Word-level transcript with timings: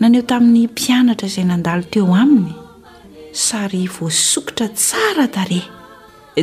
naneo 0.00 0.22
tamin'ny 0.26 0.66
mpianatra 0.70 1.26
izay 1.28 1.46
nandalo 1.50 1.82
teo 1.90 2.04
aminy 2.22 2.52
sary 3.44 3.80
voasokotra 3.94 4.66
tsara 4.78 5.24
tarea 5.34 5.70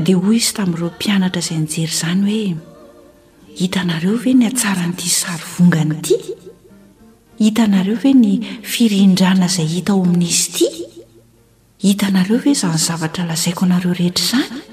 dia 0.06 0.18
hoy 0.24 0.36
izy 0.42 0.52
tamin'ireo 0.58 0.92
mpianatra 0.96 1.40
izay 1.42 1.58
nyjery 1.64 1.88
izany 1.90 2.24
hoe 2.36 2.50
hitanareo 3.60 4.16
ve 4.24 4.34
ny 4.40 4.44
atsaranyiti 4.50 5.08
sary 5.20 5.46
vonganyity 5.54 6.18
hitanareo 7.44 7.98
ve 8.04 8.12
ny 8.22 8.32
firindrana 8.72 9.48
izay 9.52 9.68
hita 9.76 9.92
ao 9.94 10.04
amin'izy 10.04 10.44
ity 10.46 10.70
hita 11.88 12.10
nareo 12.12 12.40
ve 12.44 12.52
izany 12.56 12.78
zavatra 12.88 13.24
lazaiko 13.32 13.66
anareo 13.66 13.94
rehetra 13.94 14.24
izany 14.24 14.64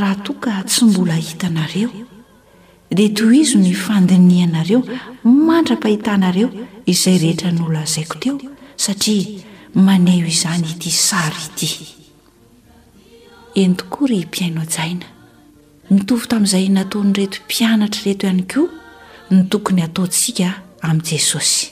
raha 0.00 0.14
toka 0.28 0.62
tsy 0.68 0.84
mbola 0.88 1.14
hitanareo 1.28 2.09
dia 2.90 3.08
toy 3.14 3.38
izy 3.40 3.56
ny 3.58 3.70
fandinianareo 3.74 4.80
mantra-pahitanareo 5.22 6.48
izay 6.86 7.18
rehetra 7.22 7.52
nyolo 7.52 7.78
azaiko 7.78 8.18
teo 8.18 8.34
satria 8.76 9.26
maneyho 9.74 10.26
izany 10.26 10.64
ity 10.74 10.90
sary 10.90 11.44
ity 11.46 11.68
eny 13.54 13.76
tokory 13.78 14.18
mpiaino 14.26 14.62
jaina 14.76 15.06
mitovy 15.90 16.26
tamin'izay 16.28 16.66
nataonyreto 16.68 17.38
mpianatra 17.46 18.02
reto 18.04 18.26
ihany 18.26 18.42
koa 18.52 18.68
ny 19.30 19.42
tokony 19.50 19.80
hataontsika 19.86 20.48
amin'i 20.82 21.06
jesosy 21.10 21.66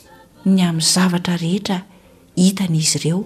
ny 0.47 0.61
amin'ny 0.63 0.93
zavatra 0.95 1.37
rehetra 1.37 1.79
hitany 2.39 2.79
izy 2.79 2.99
ireo 2.99 3.21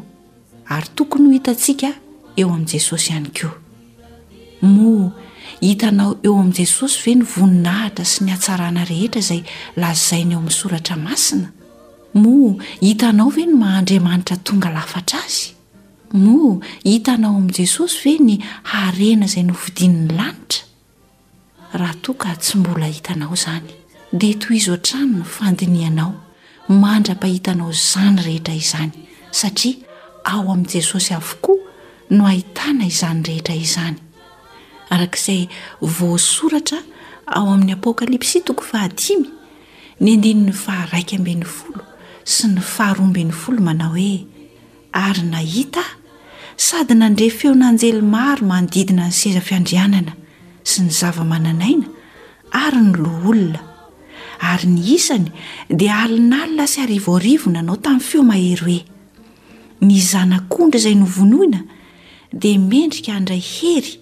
ary 0.75 0.89
tokony 0.97 1.27
ho 1.27 1.33
hitantsika 1.37 1.93
eo 2.41 2.49
amin'i 2.49 2.73
jesosy 2.73 3.11
ihany 3.13 3.29
koa 3.37 3.53
moa 4.63 5.13
hitanao 5.63 6.17
eo 6.23 6.35
amin'i 6.41 6.53
jesosy 6.59 6.97
ve 7.07 7.13
ny 7.17 7.23
voninahitra 7.35 8.05
sy 8.05 8.25
ny 8.27 8.33
hatsarana 8.35 8.83
rehetra 8.89 9.21
izay 9.23 9.43
lazaina 9.79 10.35
eo 10.35 10.39
amin'ny 10.41 10.57
soratra 10.59 10.97
masina 10.99 11.53
moa 12.15 12.57
hitanao 12.83 13.31
ve 13.37 13.45
ny 13.47 13.55
mahandriamanitra 13.61 14.37
tonga 14.49 14.71
lafatra 14.75 15.21
azy 15.27 15.53
moa 16.25 16.59
hitanao 16.83 17.37
amin'i 17.39 17.55
jesosy 17.61 18.01
ve 18.05 18.15
ny 18.27 18.37
harena 18.73 19.29
izay 19.31 19.45
novidinin'ny 19.53 20.11
lanitra 20.19 21.81
raha 21.81 21.95
toa 22.03 22.17
ka 22.25 22.31
tsy 22.43 22.59
mbola 22.59 22.91
hitanao 22.91 23.35
izany 23.39 23.71
dia 24.13 24.35
toy 24.43 24.59
iz 24.59 24.69
o 24.69 24.75
an-trano 24.77 25.23
no 25.23 25.33
fandinianao 25.37 26.11
mahndra-pa 26.83 27.29
hitanao 27.35 27.71
izany 27.71 28.19
rehetra 28.27 28.55
izany 28.65 28.97
satria 29.31 29.77
ao 30.27 30.43
amin'i 30.53 30.75
jesosy 30.79 31.15
avokoa 31.15 31.63
no 32.17 32.27
ahitana 32.27 32.85
izany 32.95 33.23
rehetra 33.31 33.55
izany 33.55 34.02
arak'izay 34.95 35.49
voasoratra 35.99 36.79
ao 37.37 37.47
amin'ny 37.53 37.73
apôkalipsia 37.79 38.45
toko 38.49 38.65
fahadimy 38.71 39.29
ny 40.05 40.09
andiny 40.17 40.43
ny 40.49 40.53
faharaiky 40.65 41.17
amben'ny 41.21 41.47
folo 41.57 41.85
sy 42.31 42.51
ny 42.53 42.61
faharoambyn'ny 42.75 43.33
folo 43.43 43.61
manao 43.69 43.93
hoe 43.97 44.49
ary 45.05 45.23
nahitah 45.33 45.91
sady 46.67 46.95
nandre 47.01 47.31
feonanjely 47.39 48.03
maro 48.15 48.45
manodidina 48.53 49.09
ny 49.09 49.17
sezafiandrianana 49.23 50.15
sy 50.71 50.85
ny 50.85 50.93
zava-mananaina 51.01 51.87
ary 52.65 52.83
ny 52.89 52.93
loolona 53.03 53.63
ary 54.53 54.69
ny 54.75 54.83
isany 54.99 55.31
dia 55.83 55.97
alin'alina 56.05 56.69
sy 56.73 56.85
arivoarivona 56.85 57.65
anao 57.65 57.81
tamin'ny 57.85 58.09
feo 58.11 58.25
mahery 58.33 58.79
e 58.83 58.87
ny 59.89 59.97
zanak'ondra 60.11 60.83
izay 60.83 60.99
novonoina 61.01 61.65
dia 62.41 62.59
mendrika 62.69 63.17
andra 63.17 63.37
hery 63.53 64.02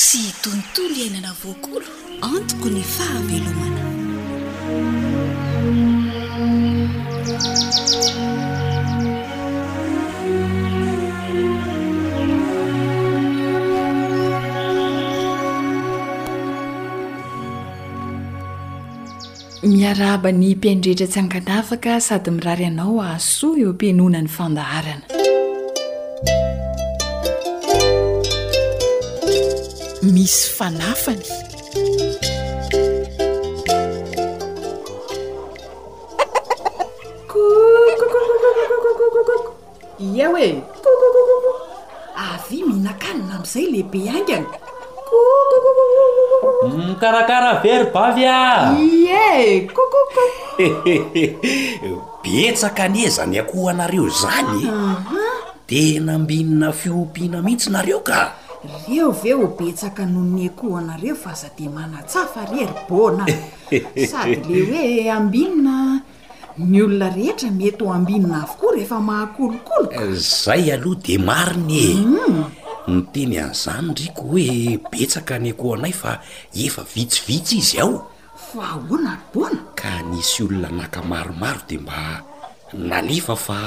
sy 0.00 0.24
tontolo 0.42 0.94
iainana 1.00 1.32
voakolo 1.42 1.84
antoko 2.34 2.68
ny 2.74 2.80
fahavelomana 2.80 3.84
miarabany 19.62 20.56
mpiandretra 20.56 21.06
tsy 21.08 21.20
anganavaka 21.22 21.92
sady 22.06 22.30
mirary 22.36 22.64
anao 22.70 22.96
asoa 23.12 23.58
eo 23.62 23.70
mpianona 23.76 24.18
ny 24.24 24.28
fandaharana 24.36 25.04
misy 30.02 30.50
fanafany 30.50 31.22
koko 37.30 38.20
ye 40.02 40.26
hoe 40.26 40.48
kokk 40.82 41.02
avy 42.18 42.58
mihinankanina 42.66 43.38
am'izay 43.38 43.70
lehibe 43.70 44.10
aingana 44.10 44.50
kok 45.06 46.66
mikarakarabe 46.82 47.70
rybavy 47.86 48.26
a 48.26 48.74
ie 48.82 49.30
kokoko 49.70 50.22
betsaka 52.26 52.90
an 52.90 52.94
eza 52.98 53.22
nyakohoanareo 53.30 54.10
zany 54.10 54.66
tena 55.70 56.18
ambinina 56.18 56.74
fiompiana 56.74 57.38
mihitsynareo 57.42 58.02
ka 58.02 58.41
reo 58.88 59.10
veo 59.10 59.38
h 59.42 59.46
betsaka 59.58 60.06
noho 60.06 60.24
nekoho 60.36 60.76
anareo 60.78 61.14
fa 61.22 61.32
za 61.34 61.48
de 61.58 61.66
manatsafar 61.68 62.48
ery 62.62 62.74
bona 62.88 63.24
sady 64.10 64.38
le 64.48 64.62
hoe 64.72 65.10
ambinina 65.10 66.00
ny 66.58 66.82
olona 66.82 67.08
rehetra 67.10 67.50
mety 67.50 67.84
ho 67.84 67.92
ambinina 67.94 68.42
avokoa 68.42 68.72
re 68.74 68.80
hefa 68.80 69.00
mahakolokoloka 69.00 70.02
eh, 70.02 70.12
zay 70.14 70.72
aloha 70.74 71.00
de 71.06 71.18
mariny 71.18 71.78
e 71.78 71.90
eh. 71.90 71.98
mm. 72.06 72.44
ny 72.88 73.02
teny 73.12 73.38
an'izany 73.40 73.88
riko 73.96 74.22
hoe 74.30 74.78
betsaka 74.90 75.38
nyakoho 75.38 75.74
anay 75.74 75.92
fa 75.92 76.20
efa 76.54 76.82
vitsivitsy 76.94 77.56
izy 77.58 77.78
aho 77.82 78.06
fa 78.54 78.66
ho 78.78 78.94
nary 78.96 79.24
bona 79.34 79.58
ka 79.74 80.02
nisy 80.10 80.42
olona 80.42 80.68
naka 80.78 81.02
maromaro 81.02 81.60
de 81.68 81.78
mba 81.78 82.00
nalefa 82.72 83.34
fa 83.36 83.58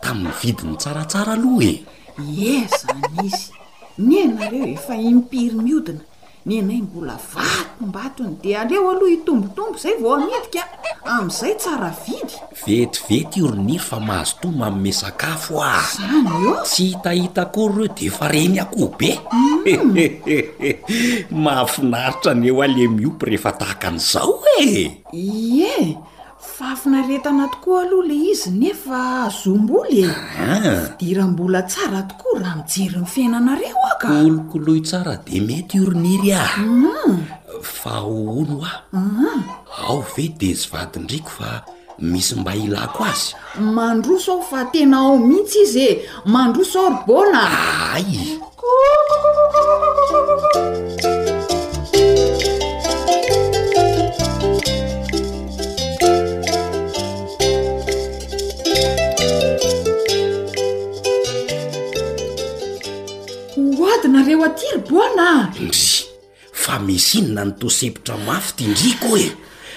tamin'ny 0.00 0.32
vidiny 0.42 0.76
tsaratsara 0.78 1.32
aloha 1.32 1.66
e 1.68 1.74
eh. 1.74 1.82
ye 2.38 2.52
zany 2.78 3.26
izy 3.26 3.59
ny 3.98 4.18
enareo 4.22 4.66
efa 4.70 4.94
impiry 4.94 5.56
miodina 5.66 6.00
ny 6.46 6.52
enay 6.58 6.80
mbola 6.86 7.14
vatombatony 7.32 8.34
de 8.42 8.50
aleo 8.60 8.86
aloha 8.90 9.10
hitombotombo 9.12 9.78
zay 9.82 9.94
vao 10.02 10.14
amedika 10.14 10.62
am'izay 11.12 11.54
tsara 11.58 11.90
vidy 12.02 12.34
vetivety 12.66 13.42
oroniry 13.42 13.78
fa 13.78 14.00
mahazotoma 14.00 14.66
amme 14.70 14.92
sakafo 15.00 15.58
a 15.62 15.74
zany 15.96 16.28
eo 16.46 16.54
tsy 16.64 16.84
hitahita 16.90 17.44
kory 17.54 17.74
reo 17.76 17.94
de 17.96 18.02
efa 18.06 18.26
reny 18.32 18.58
akohoby 18.62 19.10
e 19.70 19.74
mm. 19.76 19.94
mahafinaritra 21.42 22.30
any 22.32 22.46
eo 22.46 22.62
ale 22.62 22.84
miopy 22.94 23.24
rehefa 23.26 23.52
tahaka 23.58 23.88
an'izao 23.88 24.38
e 24.62 24.96
i 25.12 25.60
e 25.66 25.74
faafinaretana 26.60 27.48
tokoa 27.48 27.82
aloha 27.82 28.06
le 28.08 28.14
izy 28.30 28.50
nefa 28.60 29.28
zomboly 29.42 30.00
e 30.04 30.10
ah. 30.38 30.96
dira 30.98 31.24
mbola 31.26 31.62
tsara 31.62 32.02
tokoa 32.02 32.38
raha 32.40 32.56
mijery 32.56 32.96
ny 33.00 33.06
fiainanareo 33.14 33.80
akolokoloi 33.92 34.80
tsara 34.80 35.16
de 35.26 35.40
mety 35.40 35.80
orniry 35.80 36.32
ah 36.32 36.46
hmm. 36.56 37.18
fa 37.62 37.94
o 38.00 38.16
ono 38.40 38.56
a 38.70 38.72
hmm. 38.92 39.40
ao 39.88 40.04
ve 40.16 40.24
de 40.38 40.50
sy 40.60 40.68
vady 40.72 40.98
indriky 40.98 41.30
fa 41.36 41.64
misy 42.10 42.34
mba 42.40 42.52
ilako 42.54 43.04
azy 43.12 43.26
mandroso 43.76 44.32
aho 44.32 44.42
fa 44.50 44.64
tena 44.72 44.96
ao 44.98 45.18
mihitsy 45.18 45.60
izy 45.64 45.84
e 45.84 45.96
mandroso 46.24 46.78
orbona 46.86 47.42
ai 47.92 48.20
nreoatyry 64.08 64.80
bona 64.88 65.46
ndry 65.50 65.72
fa 66.52 66.78
misy 66.78 67.18
inona 67.18 67.44
nytosepotra 67.44 68.16
mafy 68.26 68.52
ty 68.56 68.64
ndriko 68.70 69.16
e 69.18 69.28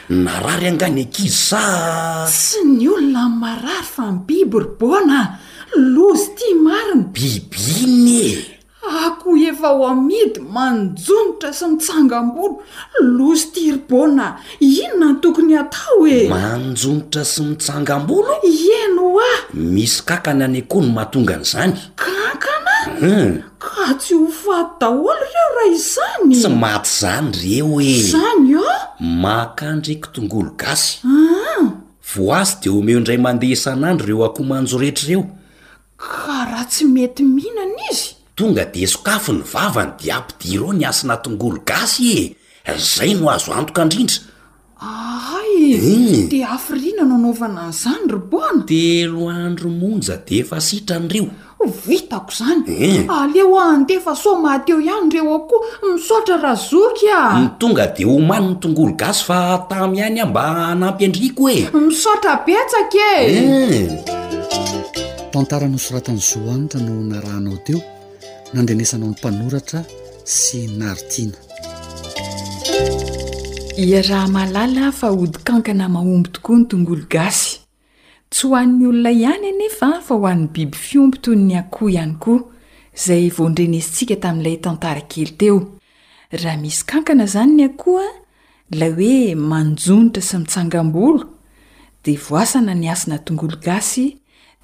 narary 0.10 0.68
angany 0.70 1.02
akizy 1.04 1.36
sa 1.50 2.28
sy 2.32 2.64
ny 2.64 2.88
olona 2.88 3.28
nmarary 3.30 3.84
fa 3.84 4.12
mi 4.12 4.20
biby 4.28 4.58
rybona 4.64 5.40
lozy 5.76 6.28
ti 6.38 6.54
marina 6.56 7.10
bibyiny 7.14 8.08
e 8.22 8.30
ako 9.06 9.36
efa 9.50 9.70
o 9.76 9.84
amidy 9.88 10.40
manjonotra 10.54 11.52
sy 11.54 11.66
mitsangambolo 11.74 12.64
lozy 13.00 13.52
tirybona 13.54 14.38
inona 14.60 15.08
no 15.14 15.20
tokony 15.22 15.54
atao 15.60 16.08
e 16.08 16.28
manjonotra 16.32 17.24
sy 17.26 17.44
mitsangambolo 17.44 18.40
ienooah 18.48 19.40
misy 19.54 20.00
kakan 20.08 20.42
anyko 20.48 20.80
ny 20.82 20.92
matonga 20.96 21.36
an'izany 21.36 21.74
Hmm. 22.84 23.40
ka 23.64 23.96
tsy 24.00 24.12
ho 24.16 24.28
faty 24.44 24.78
dahola 24.84 25.16
reo 25.28 25.48
raha 25.56 25.68
izany 25.76 26.34
tsy 26.36 26.50
maty 26.64 26.90
izany 26.92 27.30
reo 27.44 27.72
ezany 27.80 28.50
a 28.60 28.72
makandriky 29.24 30.08
tongolo 30.14 30.52
gasya 30.60 30.98
ah. 31.08 31.64
vo 32.12 32.24
azy 32.42 32.52
de 32.62 32.70
omeo 32.70 32.98
indray 33.00 33.18
mandeha 33.18 33.56
isan'andro 33.58 34.06
reo 34.08 34.22
akomanjo 34.30 34.76
rehetra 34.84 35.08
reo 35.10 35.22
ka 36.02 36.38
raha 36.52 36.66
tsy 36.72 36.84
mety 36.86 37.24
mihinana 37.24 37.80
izy 37.92 38.10
tonga 38.36 38.66
de 38.68 38.84
sokafy 38.88 39.32
ny 39.32 39.44
vavany 39.54 39.94
diabydi 40.02 40.50
reo 40.60 40.74
ny 40.76 40.84
asina 40.86 41.16
tongolo 41.24 41.58
gasy 41.68 42.36
e 42.68 42.72
zay 42.78 43.14
no 43.16 43.32
azo 43.32 43.54
antoka 43.56 43.82
indrindra 43.84 44.18
aay 44.84 45.80
hmm. 45.82 46.28
de 46.30 46.40
afirina 46.44 47.04
no 47.08 47.16
anaovana 47.16 47.62
n'izany 47.72 48.06
roboana 48.12 48.64
tero 48.68 49.30
andro 49.32 49.70
monja 49.72 50.18
de 50.20 50.36
efa 50.44 50.60
sitran'ireo 50.62 51.30
vitako 51.86 52.32
zanye 52.32 52.76
eh. 53.00 53.06
aleoa 53.10 53.64
andefa 53.66 54.16
so 54.16 54.36
mateo 54.42 54.80
ihany 54.82 55.06
nreo 55.06 55.36
akoa 55.36 55.66
misaotra 55.94 56.38
rahazokya 56.38 57.20
nytonga 57.40 57.88
de 57.88 58.04
homany 58.04 58.46
ny 58.48 58.56
tongolo 58.56 58.94
gasy 58.94 59.24
fa 59.26 59.66
tamy 59.70 60.00
hany 60.02 60.20
ah 60.22 60.26
mba 60.28 60.68
anampy 60.72 61.06
andriko 61.06 61.50
e 61.50 61.68
misaotra 61.88 62.42
betsaka 62.46 63.08
e 63.20 63.34
eh. 63.38 64.04
tantara 65.32 65.68
nosoratany 65.68 66.20
zoanitra 66.20 66.82
no 66.82 67.04
naranao 67.04 67.58
teo 67.64 67.82
nandenesanao 68.54 69.10
ny 69.10 69.16
mpanoratra 69.20 69.84
sy 70.24 70.68
naritina 70.78 71.38
i 73.78 74.02
raha 74.10 74.28
mahalala 74.28 74.92
fa 74.92 75.08
hodikankana 75.08 75.90
mahomby 75.90 76.30
tokoa 76.30 76.58
ny 76.58 76.66
tongolo 76.66 77.06
gasy 77.10 77.63
tsy 78.34 78.48
ho 78.50 78.56
an'ny 78.58 78.88
olona 78.90 79.12
ihany 79.14 79.44
anefa 79.52 79.90
fa 80.06 80.16
ho 80.16 80.26
an'ny 80.26 80.48
biby 80.54 80.78
fiompitoy 80.86 81.36
ny 81.38 81.54
akoho 81.62 81.90
ihany 81.94 82.16
koa 82.24 82.40
izay 82.98 83.28
vondrenesintsika 83.38 84.16
tamin'ilay 84.24 84.58
tantarakely 84.64 85.32
teo 85.40 85.58
raha 86.42 86.56
misy 86.62 86.82
kankana 86.90 87.26
zany 87.34 87.54
ny 87.56 87.62
akoha 87.70 88.08
la 88.80 88.88
oe 88.90 89.36
manjonitra 89.52 90.22
sy 90.30 90.38
mitsangam-bolo 90.42 91.22
dea 92.04 92.18
voasana 92.30 92.74
niasina 92.74 93.20
tongolo 93.26 93.58
gasy 93.66 94.08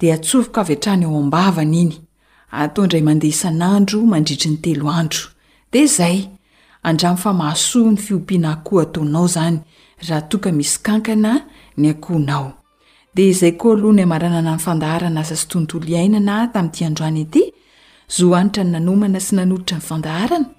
dia 0.00 0.14
atsovok 0.18 0.58
avy 0.62 0.74
atrany 0.74 1.04
eo 1.06 1.14
ambavany 1.22 1.74
iny 1.84 1.94
ataondray 2.50 3.02
mandeha 3.06 3.34
isan'andro 3.36 4.00
mandritry 4.12 4.50
ny 4.50 4.58
telo 4.64 4.86
andro 5.00 5.26
dia 5.72 5.86
zay 5.96 6.18
andramo 6.82 7.16
fa 7.22 7.32
mahasoho 7.32 7.90
ny 7.92 7.96
fiopiana 8.04 8.50
akoho 8.56 8.82
ataonao 8.84 9.26
zany 9.36 9.58
raha 10.08 10.22
toka 10.30 10.50
misy 10.52 10.76
kankana 10.82 11.32
ny 11.76 11.86
akohnao 11.94 12.50
dia 13.12 13.26
izay 13.26 13.52
koa 13.58 13.74
aloha 13.74 13.94
ny 13.94 14.02
amaranana 14.06 14.54
nyfandaharana 14.54 15.20
asa 15.20 15.34
sy 15.36 15.46
tontolo 15.50 15.84
iainana 15.90 16.46
tamin'iti 16.54 16.84
androany 16.86 17.20
ety 17.26 17.42
zo 18.16 18.26
hanitra 18.36 18.62
ny 18.64 18.70
nanomana 18.76 19.18
sy 19.20 19.34
nanolitra 19.34 19.78
nyfandaharana 19.78 20.52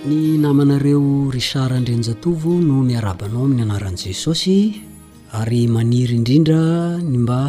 ny 0.08 0.38
namanareo 0.40 1.32
risard 1.32 1.72
andrenjatovo 1.76 2.50
no 2.62 2.84
nyarabanao 2.84 3.44
amin'ny 3.46 3.64
anaran' 3.68 4.00
jesosy 4.06 4.82
ary 5.40 5.68
maniry 5.68 6.16
indrindra 6.20 6.62
ny 7.12 7.18
mba 7.18 7.42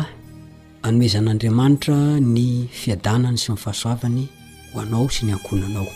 anooezan'andriamanitra 0.87 1.99
ny 2.20 2.67
fiadanany 2.82 3.37
sy 3.38 3.52
nifahasoavany 3.55 4.25
hoanao 4.73 5.06
sy 5.11 5.26
ny 5.29 5.32
ankonanao 5.37 5.87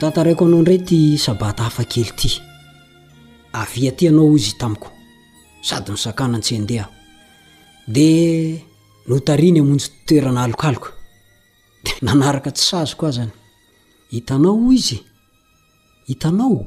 tantaraiko 0.00 0.44
anao 0.44 0.58
indray 0.60 0.78
ty 0.88 0.98
sabata 1.24 1.62
hafa 1.64 1.84
kely 1.92 2.06
ity 2.18 2.30
avia 3.62 3.92
aty 3.94 4.08
anao 4.12 4.36
izy 4.36 4.52
tamiko 4.60 4.92
sady 5.66 5.90
nysakana 5.92 6.36
an-tsendeha 6.36 6.86
di 7.94 8.06
notariany 9.08 9.60
amonjy 9.60 9.88
ttoerana 9.88 10.42
alokaloka 10.42 10.90
de 11.84 11.90
manaraka 12.06 12.50
tsy 12.52 12.64
sazy 12.70 12.96
koa 12.98 13.10
zany 13.16 13.32
hitanao 14.12 14.72
izy 14.78 14.98
hitanao 16.08 16.66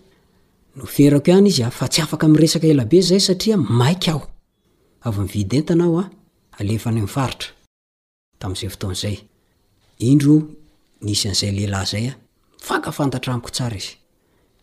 noferako 0.80 1.32
ihany 1.32 1.48
izy 1.48 1.64
a 1.64 1.68
ah, 1.68 1.72
fa 1.72 1.88
tsy 1.88 2.02
afaka 2.02 2.28
mresaka 2.28 2.68
elabe 2.68 3.00
zay 3.08 3.20
satria 3.20 3.58
maiky 3.58 4.10
aho 4.12 4.22
avyvidy 5.08 5.56
entna 5.60 5.84
ao 5.84 6.10
aayaayao 6.60 7.08
saaiy 13.52 13.88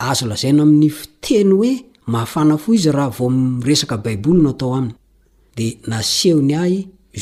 azo 0.08 0.24
lazaino 0.30 0.62
amin'ny 0.66 0.90
fiteny 0.98 1.52
oe 1.62 1.72
maafana 2.12 2.54
fo 2.62 2.68
izy 2.76 2.90
raha 2.96 3.08
vao 3.18 3.28
resakabaibolino 3.68 4.50
atao 4.50 4.74
ainydya 4.76 5.98
asy 5.98 6.28
amainy 6.32 6.54
ahy 6.56 7.16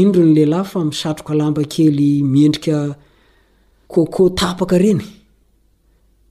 indro 0.00 0.22
nylelahy 0.28 0.66
fa 0.72 0.80
misatrok 0.90 1.28
lambakely 1.40 2.08
miendrika 2.34 2.76
kôkô 3.92 4.24
tapaka 4.40 4.76
reny 4.84 5.04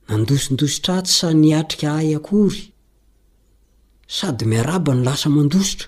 nandosindositra 0.09 0.93
atssa 1.01 1.27
niatrika 1.41 1.89
ay 2.01 2.09
akory 2.17 2.61
sady 4.17 4.43
miaraba 4.51 4.91
ny 4.95 5.01
lasa 5.07 5.27
mandositra 5.37 5.87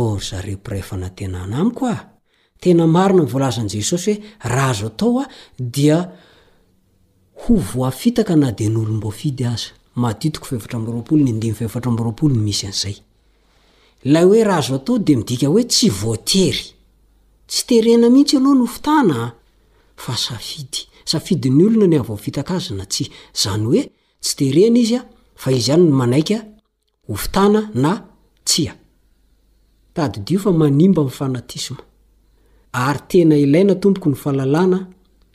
yana 0.00 0.28
soa 0.28 1.96
tena 2.62 2.86
marina 2.86 3.22
nyvoalazan' 3.24 3.68
jesosy 3.72 4.12
hoe 4.12 4.50
razo 4.56 4.86
atao 4.90 5.20
a 5.20 5.24
dia 5.74 5.96
ho 7.46 7.54
voafitaka 7.56 8.36
na 8.36 8.50
de 8.52 8.66
nyolomboafidy 8.68 9.44
azy 9.52 9.70
maditiko 10.00 10.46
fhevtra 10.50 10.78
broaolnyevtrabroaol 10.84 12.32
ny 12.36 12.40
misy 12.46 12.66
an'zay 12.70 12.96
lay 14.12 14.24
oe 14.30 14.40
raha 14.46 14.60
azo 14.62 14.74
atao 14.78 14.96
de 15.06 15.12
midika 15.18 15.46
hoe 15.52 15.62
tsy 15.72 15.88
voatery 16.00 16.64
tsy 17.50 17.60
terena 17.68 18.08
mihitsy 18.12 18.34
aloha 18.38 18.54
no 18.58 18.64
ofitana 18.68 19.18
fa 20.02 20.12
safidy 20.24 20.80
safidy 21.10 21.48
ny 21.54 21.62
olona 21.66 21.86
ny 21.90 21.98
avoafitaka 22.02 22.52
azy 22.58 22.72
na 22.78 22.84
tsy 22.92 23.04
zany 23.42 23.64
oe 23.72 23.80
tsy 24.24 24.32
terena 24.38 24.78
izy 24.84 24.96
a 25.00 25.06
a 25.46 25.52
izy 25.58 25.70
anyno 25.74 25.94
manaik 26.00 26.30
ofitana 27.14 27.60
na 27.82 27.92
tsia 28.48 28.72
taddio 29.94 30.38
fa 30.44 30.50
manimba 30.60 31.00
amiyfanatism 31.04 31.74
ary 32.86 33.00
tena 33.10 33.34
ilaina 33.44 33.74
tompoko 33.82 34.08
ny 34.10 34.14
fahalalana 34.22 34.80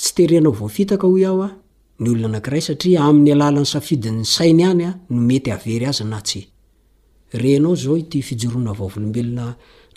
tsy 0.00 0.12
terena 0.14 0.48
voafitaka 0.50 1.06
ho 1.06 1.16
aho 1.28 1.42
a 1.46 1.48
ny 2.00 2.08
olona 2.10 2.26
anakiray 2.40 2.62
satria 2.66 2.98
amin'ny 3.08 3.30
alalany 3.34 3.66
safidinny 3.72 4.24
sainy 4.34 4.64
anya 4.70 4.90
no 5.10 5.16
mety 5.28 5.48
avery 5.56 5.86
azy 5.90 6.04
na 6.12 6.18
tsy 6.26 6.40
renao 7.40 7.74
zao 7.82 7.94
ty 8.10 8.18
fijorona 8.28 8.72
vavolobelona 8.78 9.44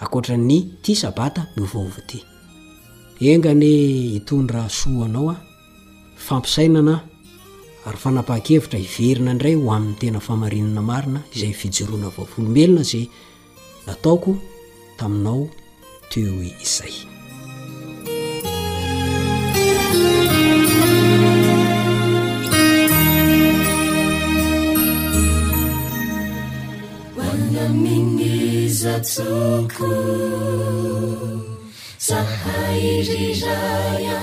akoatra 0.00 0.36
ny 0.36 0.58
ti 0.82 0.92
sabata 1.02 1.42
miovaova 1.56 1.98
ity 2.04 2.18
enga 3.32 3.52
ny 3.60 3.72
hitondra 4.16 4.62
soanao 4.78 5.26
a 5.34 5.36
fampisainana 6.26 6.94
ary 7.86 7.98
fanapaha-kevitra 8.04 8.78
iverina 8.86 9.30
indray 9.34 9.56
ho 9.60 9.66
amin'ny 9.76 9.96
tena 10.00 10.18
famarinana 10.26 10.82
marina 10.90 11.20
izay 11.34 11.52
fijiroana 11.60 12.08
vaovolombelona 12.16 12.82
zay 12.90 13.04
nataoko 13.86 14.30
taminao 14.98 15.42
tee 16.10 16.26
oe 16.38 16.48
izay 16.66 16.94
atoko 28.84 29.92
zahay 31.98 32.84
ri 33.08 33.26
raya 33.44 34.20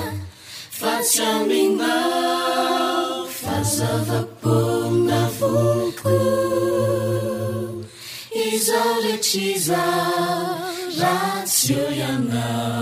fatsy 0.79 1.21
aminao 1.33 3.27
fazavakponina 3.41 5.21
foko 5.37 6.15
izao 8.53 8.93
retry 9.05 9.45
iza 9.55 9.83
racio 11.01 11.85
ianao 11.99 12.76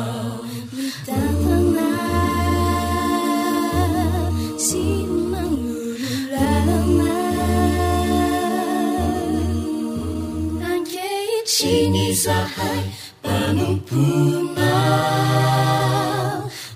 hay 12.58 12.84
panombona 13.24 14.78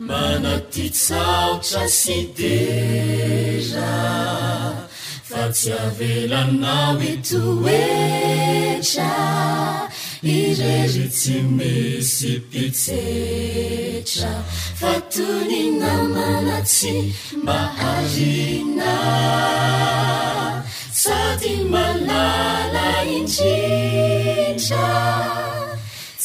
manaty 0.10 0.86
tsarotra 0.92 1.84
sy 2.00 2.18
dera 2.38 3.92
fa 5.30 5.42
tsy 5.56 5.72
avelanabito 5.86 7.42
oetra 7.64 9.14
mi 10.26 10.40
rere 10.60 11.06
tsy 11.20 11.38
misy 11.58 12.32
pitsetra 12.50 14.32
fatony 14.80 15.62
namanatsy 15.82 16.96
mbaharina 17.44 18.92
saty 21.04 21.54
malala 21.74 22.88
inrindra 23.18 24.84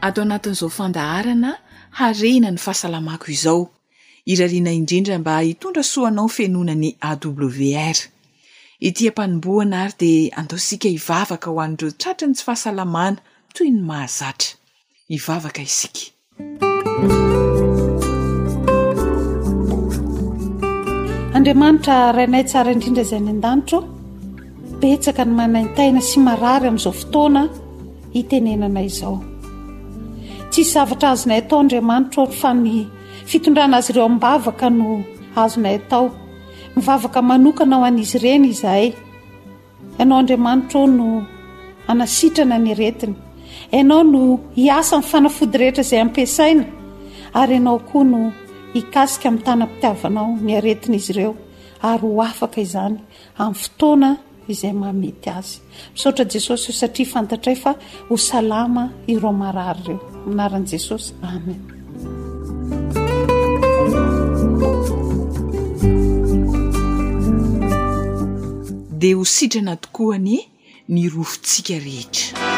ato 0.06 0.20
anatin'izao 0.26 0.70
fandaharana 0.78 1.50
harena 2.00 2.48
ny 2.54 2.58
fahasalamako 2.64 3.26
izao 3.36 3.62
irariana 4.32 4.70
indrindra 4.80 5.18
mba 5.22 5.34
hitondra 5.48 5.82
soanao 5.92 6.28
fianonany 6.36 6.90
awr 7.08 7.98
ityampanim-boana 8.88 9.76
ary 9.86 9.94
dia 10.00 10.34
andao 10.40 10.58
sika 10.66 10.88
ivavaka 10.98 11.50
ho 11.52 11.60
andreo 11.66 11.92
tratrany 12.02 12.34
tsy 12.36 12.44
fahasalamana 12.46 13.20
toy 13.54 13.68
ny 13.74 13.80
mahazatra 13.90 14.58
ivavaka 15.16 15.60
isika 15.70 16.02
andramanitra 21.38 21.94
rainay 22.16 22.44
tsara 22.50 22.70
indrindra 22.74 23.04
zay 23.10 23.20
any 23.22 23.30
an-danitro 23.34 23.78
betsaka 24.80 25.22
ny 25.28 25.32
manantaina 25.40 26.00
sy 26.08 26.16
marary 26.26 26.66
ami'izao 26.70 26.92
fotoana 27.02 27.42
itenenanay 28.22 28.86
izao 28.92 29.16
tsisy 30.50 30.70
zavatra 30.74 31.06
azonay 31.14 31.40
atao 31.44 31.58
andriamanitra 31.66 32.20
ohatr 32.24 32.40
fa 32.42 32.50
ny 32.62 32.74
fitondrana 33.30 33.74
azy 33.80 33.90
ireo 33.92 34.04
ambavaka 34.12 34.66
no 34.80 34.88
azonay 35.44 35.76
atao 35.82 36.04
mivavaka 36.76 37.20
manokana 37.30 37.76
aho 37.78 37.84
an'izy 37.88 38.16
ireny 38.18 38.44
izhay 38.52 38.84
ianao 39.98 40.18
andriamanitra 40.22 40.78
o 40.80 40.86
no 40.94 41.06
anasitrana 41.92 42.56
ny 42.64 42.70
aretiny 42.74 43.14
ianao 43.76 44.02
no 44.12 44.22
hiasa 44.56 44.96
nyfanafody 45.02 45.58
rehetra 45.62 45.84
izay 45.86 46.00
ampiasaina 46.04 46.64
ary 47.40 47.54
ianao 47.58 47.78
koa 47.90 48.04
no 48.12 48.20
hikasika 48.74 49.24
amin'ny 49.28 49.44
tanam-pitiavanao 49.48 50.30
ny 50.46 50.52
aretina 50.60 50.96
izy 51.00 51.12
ireo 51.14 51.34
ary 51.90 52.06
ho 52.14 52.22
afaka 52.28 52.58
izany 52.66 52.96
amin'ny 53.42 53.60
fotoana 53.64 54.10
izay 54.54 54.72
mahamety 54.82 55.28
azy 55.38 55.54
misaotra 55.94 56.24
jesosy 56.34 56.66
o 56.72 56.78
satria 56.80 57.12
fantatray 57.14 57.56
fa 57.64 57.72
ho 58.08 58.14
salama 58.28 58.84
iromarary 59.14 59.84
ireo 59.96 60.24
minaran' 60.30 60.68
jesosy 60.72 61.08
amen 61.34 61.62
de 69.02 69.10
ho 69.18 69.24
sitrana 69.36 69.74
tokoany 69.82 70.36
ny 70.94 71.02
rohontsika 71.12 71.74
rehetra 71.82 72.50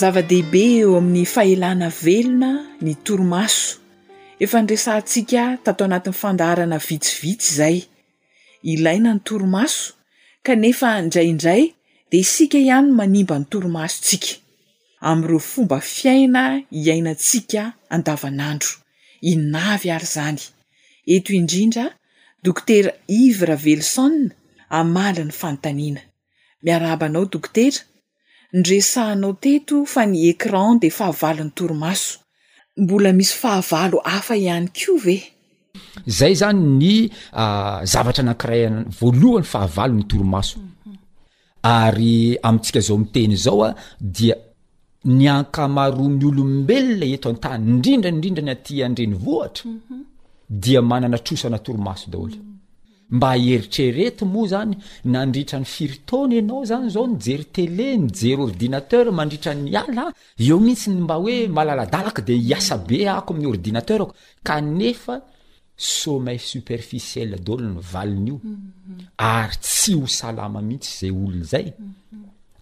zava-dehibe 0.00 0.62
eo 0.80 0.90
amin'ny 1.00 1.28
fahelana 1.34 1.88
velona 2.02 2.50
ny 2.84 2.92
torimaso 3.06 3.68
efa 4.44 4.58
nresantsika 4.64 5.42
tatao 5.64 5.86
anatin'ny 5.88 6.18
fandaharana 6.22 6.78
vitsivitsy 6.88 7.50
izay 7.54 7.76
ilaina 8.72 9.10
ny 9.16 9.20
torimaso 9.28 9.82
kanefa 10.46 10.88
ndraindray 11.06 11.62
de 12.10 12.16
isika 12.24 12.56
ihany 12.66 12.88
n 12.90 12.96
manimba 12.98 13.34
ny 13.38 13.46
torimasotsika 13.52 14.30
ami'ireo 15.10 15.38
fomba 15.50 15.78
fiaina 15.80 16.42
iainatsika 16.84 17.62
andavanandro 17.94 18.72
inavy 19.32 19.88
ary 19.96 20.08
zany 20.16 20.38
eto 21.14 21.30
indrindra 21.40 21.84
dokotera 22.44 22.92
ivre 23.24 23.56
vellison 23.64 24.14
amala 24.80 25.22
ny 25.28 25.34
fanotanina 25.40 26.00
miarabanao 26.64 27.24
dokotera 27.34 27.80
nresahanao 28.60 29.32
teto 29.44 29.76
fa 29.92 30.02
ny 30.10 30.18
ecran 30.32 30.72
de 30.82 30.88
fahavalo 30.98 31.42
n'ny 31.44 31.54
toromaso 31.58 32.12
mbola 32.82 33.10
misy 33.18 33.34
fahavalo 33.42 33.96
hafa 34.12 34.34
ihany 34.42 34.68
ko 34.78 34.92
ve 35.04 35.16
zay 36.18 36.34
zany 36.40 36.60
ny 36.80 36.92
ah, 37.42 37.78
zavatra 37.92 38.22
nakiray 38.28 38.62
voalohany 38.98 39.46
fahavalo 39.52 39.94
ny 39.98 40.04
toromaso 40.12 40.56
mhm. 40.60 40.94
ary 41.82 42.16
amintsika 42.46 42.80
zao 42.86 42.96
miteny 43.02 43.34
zao 43.44 43.58
a 43.66 43.68
ah, 43.70 43.74
dia 44.16 44.34
ny 45.04 45.26
ankamaroa 45.36 46.08
ny 46.16 46.24
olombelona 46.28 47.06
eto 47.14 47.28
any 47.28 47.38
tany 47.44 47.66
indrindraindrindra 47.74 48.42
n 48.44 48.50
aty 48.54 48.72
andreny 48.86 49.14
vohatra 49.24 49.70
mhm. 49.70 50.00
dia 50.62 50.80
manana 50.82 51.18
trosanatoromaso 51.26 52.06
daholo 52.12 52.36
mhm. 52.38 52.50
mba 53.16 53.30
heritrerety 53.48 54.24
moa 54.32 54.48
zany 54.52 54.72
nandritra 55.12 55.58
ny 55.60 55.64
firitony 55.74 56.32
ianao 56.36 56.64
zany 56.70 56.88
zao 56.94 57.06
nyjery 57.08 57.44
tele 57.56 57.86
ny 58.02 58.08
jery 58.18 58.42
ordinateur 58.48 59.06
mandritra 59.16 59.52
n'ny 59.54 59.74
ala 59.82 60.04
eo 60.44 60.58
mihitsy 60.64 60.88
mba 61.04 61.14
hoe 61.22 61.34
malaladalaka 61.56 62.20
de 62.28 62.34
hiasabe 62.44 62.98
ako 63.18 63.30
ami'y 63.34 63.46
ordinater 63.54 64.02
kanefa 64.46 65.16
somay 65.76 66.38
superficiel 66.50 67.30
daolo 67.44 67.66
ny 67.68 67.78
valiny 67.92 68.26
io 68.32 68.38
mhm. 68.42 68.98
ary 69.34 69.54
tsy 69.64 69.90
ho 69.98 70.06
salama 70.18 70.60
mihitsy 70.68 70.92
zay 71.00 71.12
olonzay 71.22 71.66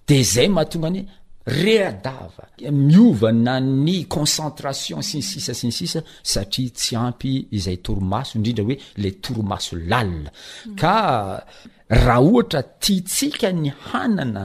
de 0.08 0.16
zay 0.32 0.48
mahatonga 0.54 0.90
ny 0.94 1.00
reh 1.46 1.82
adava 1.86 2.48
miovana 2.70 3.60
ny 3.60 4.06
concentration 4.08 5.00
sin 5.02 5.22
sisa 5.22 5.54
sinsisa 5.54 6.02
satria 6.22 6.70
tsy 6.76 6.96
ampy 7.06 7.32
izay 7.56 7.78
toromaso 7.84 8.32
indrindra 8.36 8.64
hoe 8.68 8.76
le 9.02 9.10
toromaso 9.24 9.74
lalia 9.90 10.30
mm. 10.32 10.76
ka 10.80 10.96
raha 11.88 12.20
ohatra 12.28 12.60
tiatsika 12.82 13.48
ny 13.62 13.70
hanana 13.88 14.44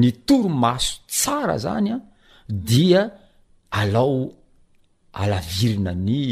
ny 0.00 0.08
toromaso 0.26 0.92
tsara 1.12 1.56
zany 1.64 1.88
a 1.94 1.98
dia 2.66 3.02
alao 3.80 4.32
alavirina 5.22 5.92
ny 6.06 6.22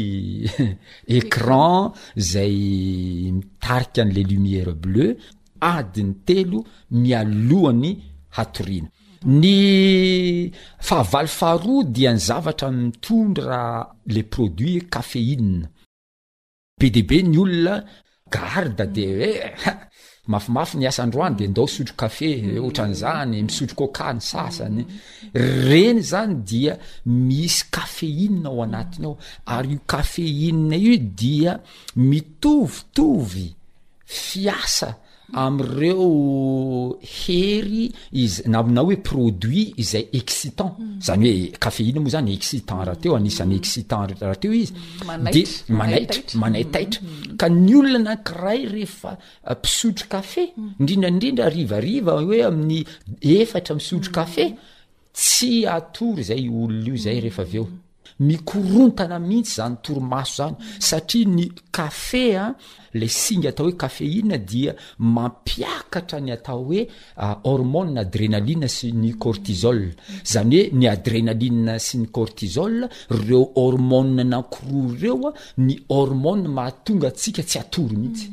écran 1.19 1.91
zay 2.31 2.55
mitarikan'le 3.35 4.21
lumière 4.29 4.73
bleu 4.83 5.17
adiny 5.73 6.13
telo 6.25 6.59
mialohan'ny 7.01 7.91
hatoriana 8.37 8.89
ny 9.27 10.47
fahavaly 10.79 11.27
faroa 11.27 11.83
dia 11.83 12.11
ny 12.15 12.19
zavatra 12.19 12.71
mitondra 12.71 13.45
raha 13.47 13.87
le 14.13 14.21
produit 14.23 14.79
e 14.83 14.87
kafeine 14.87 15.59
be 16.79 16.87
debe 16.95 17.21
ny 17.27 17.37
olona 17.37 17.83
garda 18.31 18.85
de 18.87 19.05
mm. 19.05 19.19
hoea 19.19 19.73
mafimafy 20.31 20.77
ny 20.77 20.87
asandroany 20.87 21.35
de 21.35 21.45
andao 21.47 21.67
sotro 21.67 21.95
kafe 21.99 22.29
ohatran' 22.59 22.93
zany 23.01 23.43
misotro 23.43 23.75
kokany 23.75 24.13
mm. 24.13 24.19
sasany 24.21 24.85
mm. 24.85 24.87
reny 25.69 26.01
zany 26.01 26.35
dia 26.47 26.79
misy 27.05 27.65
kafeina 27.71 28.49
ao 28.49 28.63
anatiny 28.63 29.05
ao 29.07 29.17
ary 29.45 29.73
io 29.73 29.79
kafeina 29.87 30.75
io 30.77 30.97
dia 30.97 31.59
mitovitovy 31.95 33.55
fiasa 34.05 34.95
amreo 35.33 36.97
hery 37.01 37.91
izy 38.11 38.41
na 38.49 38.59
aminao 38.63 38.85
hoe 38.85 38.97
produit 39.03 39.73
izay 39.79 40.05
excitant 40.15 40.77
hmm. 40.77 41.01
zany 41.01 41.25
hoe 41.31 41.57
cafeina 41.59 41.99
moa 41.99 42.09
zany 42.09 42.31
excitant 42.33 42.83
rahateo 42.87 43.15
anisan'ny 43.15 43.55
hmm. 43.55 43.61
excitant 43.61 44.13
rahateo 44.21 44.53
izy 44.53 44.73
de 44.73 45.43
manaitr- 45.73 46.37
manay 46.39 46.63
taitra 46.71 47.03
ka 47.37 47.49
ny 47.49 47.75
olona 47.75 47.99
nakiray 47.99 48.65
rehefa 48.71 49.17
mpisotro 49.51 50.05
ah, 50.07 50.11
kafe 50.15 50.45
indrindraindrindra 50.79 51.49
hmm. 51.49 51.55
rivariva 51.57 52.21
hoe 52.21 52.43
amin'ny 52.47 52.85
efatra 53.35 53.75
misotro 53.75 54.11
kafe 54.11 54.53
tsy 55.13 55.65
atory 55.67 56.23
zay 56.31 56.47
olona 56.49 56.87
io 56.87 56.95
zay 57.07 57.19
rehefa 57.19 57.41
avy 57.43 57.57
eo 57.63 57.67
mikorontana 58.19 59.19
mihitsy 59.19 59.53
zany 59.55 59.75
toromaso 59.83 60.43
zany 60.47 60.55
satria 60.79 61.27
ny 61.29 61.45
kafe 61.73 62.23
a 62.35 62.45
ah, 62.47 62.53
le 62.95 63.07
singa 63.07 63.49
atao 63.51 63.65
hoe 63.67 63.77
cafeine 63.77 64.37
dia 64.45 64.73
mampiakatra 64.99 66.19
ny 66.21 66.31
atao 66.33 66.63
hoe 66.65 66.87
ah, 67.17 67.35
hormonea 67.43 68.01
adrenaline 68.01 68.67
sy 68.69 68.89
ny 68.93 69.13
cortisol 69.21 69.83
zany 70.25 70.55
hoe 70.63 70.73
ny 70.73 70.87
adrenali 70.89 71.51
sy 71.79 71.97
ny 72.01 72.07
cortisol 72.13 72.87
reo 73.09 73.43
hormon 73.55 74.17
nakoro 74.27 74.87
reoa 75.01 75.33
ah, 75.33 75.37
ny 75.61 75.77
hormon 75.89 76.47
mahatonga 76.49 77.07
atsika 77.13 77.43
tsy 77.45 77.59
atory 77.59 77.97
mihitsy 78.01 78.31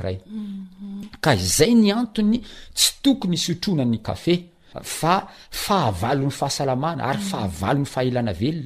iay 1.58 1.74
ny 1.74 1.92
antony 1.92 2.40
tsy 2.74 2.92
tokony 3.02 3.34
isotronan'ny 3.34 3.98
kafe 4.02 4.44
fa 4.82 5.28
fahavalny 5.50 6.30
fahaaana 6.30 7.04
aryfahavany 7.08 7.78
mm. 7.80 7.84
fahinaena 7.86 8.32
oe 8.32 8.64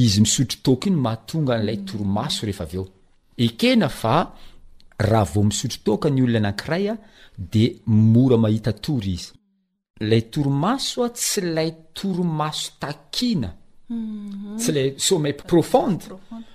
izy 0.02 0.18
misotro 0.24 0.56
tok 0.66 0.80
iny 0.88 0.96
mahatonga 1.06 1.52
nlay 1.58 1.76
toraso 1.88 2.42
eahisotrtka 3.42 6.08
ny 6.10 6.20
olona 6.26 6.38
anakiraya 6.42 6.94
de 7.52 7.64
mora 8.12 8.36
mahita 8.44 8.72
tory 8.84 9.12
izy 9.18 9.30
lay 10.00 10.28
toromasoa 10.30 11.10
tsy 11.10 11.40
lay 11.40 11.72
toromaso 11.94 12.72
takina 12.80 13.54
mhm. 13.90 14.56
tsy 14.56 14.72
lay 14.72 14.94
somayl 14.98 15.34
profonde 15.46 16.02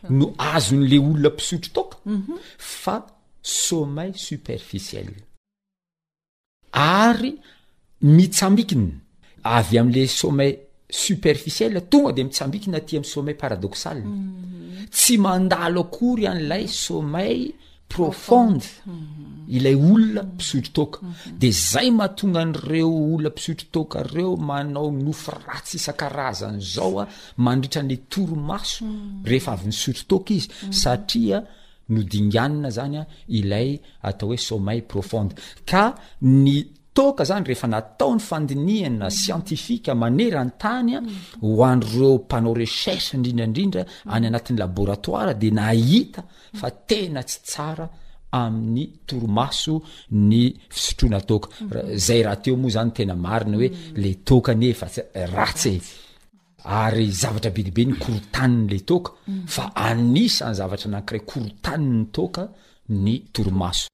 no 0.10 0.34
azon'le 0.38 0.98
olona 1.00 1.30
pisotro 1.30 1.72
toka 1.74 1.98
mhm. 2.06 2.38
fa 2.58 3.04
somel 3.42 4.12
superficiell 4.16 5.14
ary 6.72 7.36
mitsambikina 8.02 8.94
avy 9.44 9.78
amle 9.80 10.08
somel 10.08 10.54
superficiel 10.90 11.82
tonga 11.90 12.14
de 12.16 12.24
mitsambikina 12.24 12.80
ti 12.80 12.98
my 13.00 13.06
someyl 13.06 13.36
paradoxale 13.36 14.04
mhm. 14.06 14.88
tsy 14.92 15.18
mandalo 15.18 15.82
akory 15.84 16.28
an'lay 16.28 16.68
somay 16.68 17.52
pofond 17.94 18.64
mhm. 18.74 19.46
ilay 19.56 19.76
olona 19.92 20.22
mhm. 20.24 20.34
pisitro 20.40 20.72
toka 20.78 20.98
mhm. 21.06 21.38
de 21.42 21.50
zay 21.72 21.90
mahatonga 21.98 22.40
an'reo 22.46 22.90
olona 23.14 23.30
pisitro 23.38 23.68
toka 23.78 23.98
reo 24.16 24.34
manao 24.50 24.90
nofo 25.06 25.32
ratsyisan-karazany 25.50 26.60
zao 26.76 26.94
a 26.98 27.00
ah, 27.04 27.08
mandritran'le 27.46 27.98
toro 28.12 28.36
maso 28.50 28.84
rehefa 29.30 29.52
avy 29.56 29.66
ny 29.72 29.76
sutro 29.82 30.04
toka 30.12 30.32
izy 30.38 30.50
satria 30.82 31.38
no 31.94 32.00
dinganna 32.12 32.70
zany 32.78 32.96
a 33.02 33.04
ah, 33.04 33.08
ilay 33.40 33.70
atao 34.10 34.28
hoe 34.32 34.40
somayl 34.48 34.82
profonde 34.92 35.34
ka 35.70 35.84
ny 36.44 36.56
toka 36.94 37.26
zany 37.26 37.46
rehefa 37.48 37.68
natao 37.68 38.14
ny 38.16 38.22
fandiniana 38.22 39.06
mm. 39.08 39.12
sientifika 39.12 39.96
manera 39.96 40.44
ntanya 40.44 41.02
mm. 41.02 41.20
oandyreo 41.44 42.16
mpanao 42.18 42.54
recerche 42.54 43.18
indrindrandrindra 43.18 43.86
any 44.14 44.26
anatin'ny 44.28 44.60
laboratora 44.60 45.34
de 45.34 45.50
nahita 45.52 46.24
fa 46.60 46.68
mm. 46.68 46.78
tena 46.88 47.24
tsy 47.24 47.40
tsara 47.44 47.88
amin'ny 48.32 48.86
torimaso 49.08 49.82
ny 50.12 50.44
fisotroanatka 50.70 51.50
zay 52.06 52.22
raha 52.24 52.38
teomoa 52.44 52.74
zanytena 52.76 53.16
marina 53.16 53.58
hoe 53.58 53.68
le 54.02 54.12
tkanye 54.28 54.74
fatsye 54.82 55.80
ary 56.82 57.08
zavatrabidibe 57.22 57.84
ny 57.86 57.94
korotaninyle 58.04 58.80
tka 58.90 59.10
fa 59.56 59.64
anisany 59.88 60.54
zavatra 60.60 60.90
nakiray 60.92 61.20
kortanny 61.32 62.06
toka 62.18 62.44
ny 63.06 63.14
tormaso 63.34 63.90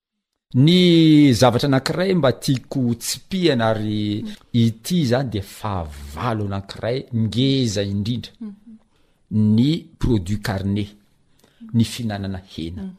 ny 0.53 1.29
zavatra 1.33 1.67
anakiray 1.69 2.15
mba 2.17 2.31
tiako 2.31 2.93
tsipihana 3.03 3.67
ary 3.69 4.25
ity 4.61 5.05
zany 5.05 5.29
de 5.29 5.41
fahavalo 5.41 6.43
anakiray 6.49 6.99
ngeza 7.23 7.81
indrindra 7.83 8.31
mhm. 8.39 8.51
ny 9.55 9.83
produit 9.99 10.49
arne 10.49 10.85
ny 11.73 11.83
fihinanana 11.85 12.41
hena 12.51 12.83
mhm. 12.83 12.93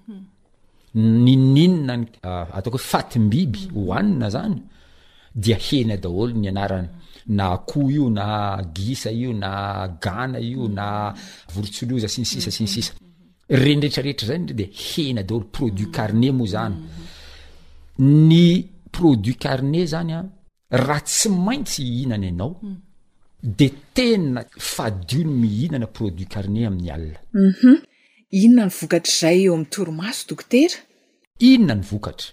nininnan 1.24 2.06
ah, 2.22 2.46
ataoko 2.56 2.78
hoe 2.78 2.86
fatimbiby 2.92 3.60
mhm. 3.66 3.74
hoanina 3.86 4.30
zany 4.30 4.62
dhenadloaaho 5.34 7.80
ionasio 7.94 9.32
nanio 9.32 10.68
navorotsoloza 10.68 12.08
sinysisa 12.08 12.50
siny 12.50 12.68
sisa 12.68 12.92
rendretrarehetra 13.48 14.26
zay 14.28 14.38
re 14.38 14.54
de 14.54 14.70
hena 14.86 15.22
daolo 15.22 15.44
produit 15.54 15.90
carne 15.96 16.30
moa 16.32 16.46
zany 16.54 16.76
ny 18.00 18.64
produit 18.90 19.36
carnet 19.36 19.86
zany 19.88 20.12
a 20.16 20.24
raha 20.84 21.00
tsy 21.06 21.28
maintsy 21.28 21.82
hihinana 21.84 22.26
ianao 22.26 22.56
mm. 22.62 22.76
de 23.42 23.66
tena 23.94 24.44
fadio 24.58 25.18
ny 25.24 25.34
mihinana 25.42 25.86
produit 25.86 26.26
carne 26.28 26.64
amin'ny 26.66 26.90
alina 26.90 27.14
mhm. 27.34 27.76
inona 28.32 28.64
ny 28.66 28.72
vokatra 28.80 29.12
zay 29.20 29.40
eo 29.44 29.54
ami'ny 29.54 29.68
toromaso 29.72 30.24
dokotera 30.28 30.78
inona 31.40 31.74
ny 31.74 31.82
vokatra 31.90 32.30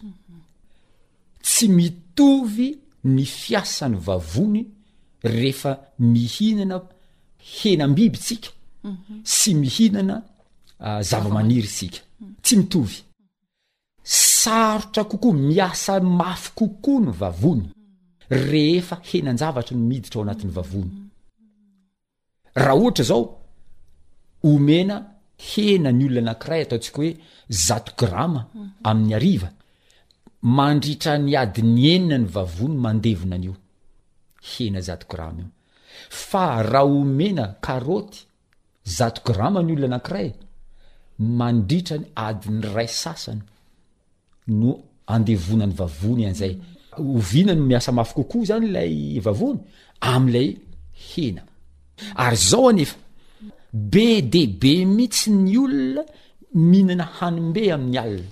tsy 1.44 1.68
mitovy 1.70 2.78
ny 3.04 3.26
fiasan'ny 3.26 3.98
vavony 4.06 4.64
rehefa 5.24 5.74
mihinana 6.00 6.80
henam-biby 7.60 8.18
isika 8.18 8.50
mhm. 8.84 9.22
sy 9.24 9.54
mihiinana 9.54 10.24
ah, 10.80 11.02
zavamaniry 11.04 11.68
isika 11.68 12.00
mm. 12.22 12.34
tsy 12.42 12.56
mitovy 12.56 13.07
sarotra 14.48 15.04
kokoa 15.04 15.34
miasa 15.34 16.00
mafy 16.20 16.50
kokoa 16.60 17.00
ny 17.06 17.12
vavony 17.20 17.66
rehefa 18.48 18.96
henanjavatra 19.12 19.74
ny 19.78 19.84
miditra 19.90 20.16
ao 20.20 20.24
anatin'ny 20.26 20.54
vavony 20.58 20.92
raha 22.64 22.78
ohatra 22.82 23.04
zao 23.12 23.22
omena 24.52 24.96
hena 25.48 25.90
ny 25.98 26.04
olono 26.08 26.22
anakiray 26.26 26.62
ataotsika 26.66 26.98
hoe 27.02 27.12
zato 27.68 27.92
grama 28.02 28.42
amin'ny 28.90 29.14
ariva 29.20 29.50
mandritrany 30.58 31.32
adi 31.44 31.62
ny 31.76 31.84
enina 31.96 32.18
ny 32.22 32.28
vavony 32.36 32.76
mandevonany 32.86 33.46
io 33.48 33.56
hena 34.50 34.80
zato 34.88 35.06
grama 35.14 35.40
io 35.44 35.50
fa 36.30 36.46
raha 36.72 36.92
omena 37.00 37.46
karoty 37.66 38.18
zato 38.98 39.20
grama 39.28 39.60
ny 39.64 39.72
olono 39.74 39.88
anakiray 39.92 40.30
mandritrany 41.40 42.06
adiny 42.28 42.60
ray 42.76 42.90
sasany 43.04 43.42
no 44.48 44.72
andevonany 45.08 45.74
vavony 45.80 46.24
an'izay 46.28 46.54
ovinany 47.16 47.62
miasa 47.70 47.92
mafy 47.92 48.14
kokoa 48.18 48.46
zany 48.50 48.68
lay 48.76 49.20
vavony 49.26 49.60
am'ilay 50.14 50.50
hena 51.10 51.44
ary 52.24 52.36
zaoanefa 52.50 52.96
be 53.94 54.08
dbe 54.34 54.74
mihitsy 54.98 55.30
ny 55.32 55.56
olona 55.64 56.04
mihinana 56.70 57.06
hanimbe 57.18 57.62
amin'ny 57.76 57.98
alina 58.04 58.32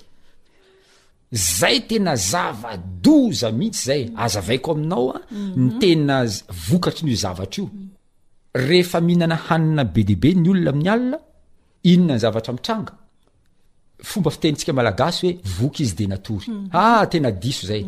zay 1.59 1.77
tena 1.89 2.13
zavadoza 2.31 3.47
mihitsy 3.59 3.83
zay 3.87 4.03
aza 4.23 4.41
vaiko 4.47 4.69
aminaoa 4.71 5.15
ah, 5.17 5.21
mhm. 5.31 5.65
ny 5.65 5.69
tena 5.81 6.15
vokatry 6.67 7.03
nyio 7.05 7.19
zavatra 7.23 7.57
io 7.61 7.65
rehefa 8.67 8.99
mihinana 9.01 9.35
hanina 9.45 9.83
be 9.93 10.01
dbe 10.09 10.29
ny 10.35 10.47
olona 10.51 10.69
amin'ny 10.71 10.89
alna 10.95 11.17
inona 11.89 12.13
ny 12.15 12.19
zavatra 12.23 12.53
mitranga 12.57 12.93
fomba 14.03 14.29
fitenintsika 14.31 14.73
malagasy 14.73 15.27
hoe 15.27 15.39
vok 15.59 15.79
izy 15.79 15.95
denator 15.99 16.43
a 16.73 16.83
ah, 16.83 17.07
tenasozay 17.11 17.83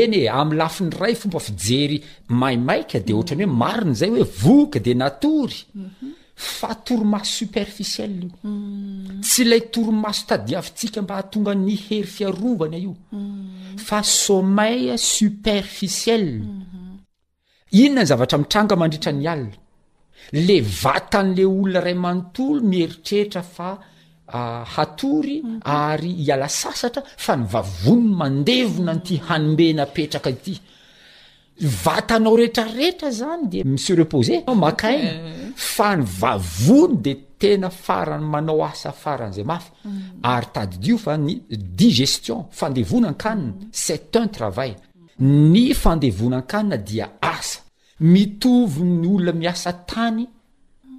eny 0.00 0.14
e 0.20 0.22
amlafin'ny 0.40 0.92
ray 1.00 1.14
fomba 1.16 1.40
fijery 1.40 1.98
maimaika 2.40 2.98
deon'ny 3.06 3.44
hoe 3.44 3.52
mariny 3.62 3.94
zay 4.00 4.10
oe 4.12 4.26
vok 4.44 4.72
de 4.84 4.92
nator 4.94 5.50
fatomasosuperfiiel 6.58 8.14
itslaytoasoits 8.24 11.00
mba 11.04 11.22
tona 11.32 11.52
nihery 11.66 12.06
faana 12.16 12.78
iofasomei 12.84 14.84
superficiel 15.16 16.26
inona 17.82 18.02
ny 18.02 18.06
zavatra 18.10 18.38
mitanga 18.40 18.74
mandritra 18.78 19.12
ny 19.12 19.26
ala 19.34 19.48
le 20.46 20.56
vatan'le 20.82 21.44
olona 21.58 21.80
ray 21.86 21.96
manotolo 22.04 22.60
mieritrehitra 22.70 23.42
fa 23.56 23.68
Ah, 24.30 24.62
hatory 24.64 25.40
ary 25.64 26.12
iala 26.20 26.48
sasatra 26.48 27.02
fa 27.16 27.34
ny 27.36 27.46
vavony 27.48 28.12
mandevona 28.14 28.92
nty 28.98 29.16
hanombena 29.26 29.86
petraka 29.86 30.28
ityeandmisrefa 30.28 31.62
y 34.98 36.04
vavony 36.20 36.96
de 37.02 37.14
tena 37.38 37.70
farany 37.70 38.24
manao 38.28 38.60
asa 38.66 38.92
faran'za 38.92 39.44
mafy 39.44 39.72
mm. 39.84 40.20
ary 40.22 40.46
tadidio 40.52 40.98
fa 40.98 41.16
ny 41.16 41.40
digestion 41.50 42.44
fandevona 42.50 43.08
an-kanina 43.08 43.52
mm. 43.54 43.72
cest 43.72 44.16
un 44.16 44.28
traval 44.28 44.74
ny 45.24 45.72
fandevonaan-kanina 45.74 46.76
dia 46.76 47.08
asa 47.22 47.60
mitovy 48.00 48.82
ny 48.84 49.06
olona 49.08 49.32
miasa 49.32 49.72
tany 49.72 50.28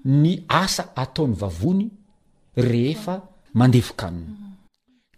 ny 0.04 0.34
asa 0.50 0.84
ataon'ny 0.98 1.36
vavony 1.38 1.90
rehefa 2.56 3.22
mandevoka 3.54 4.10
niny 4.12 4.28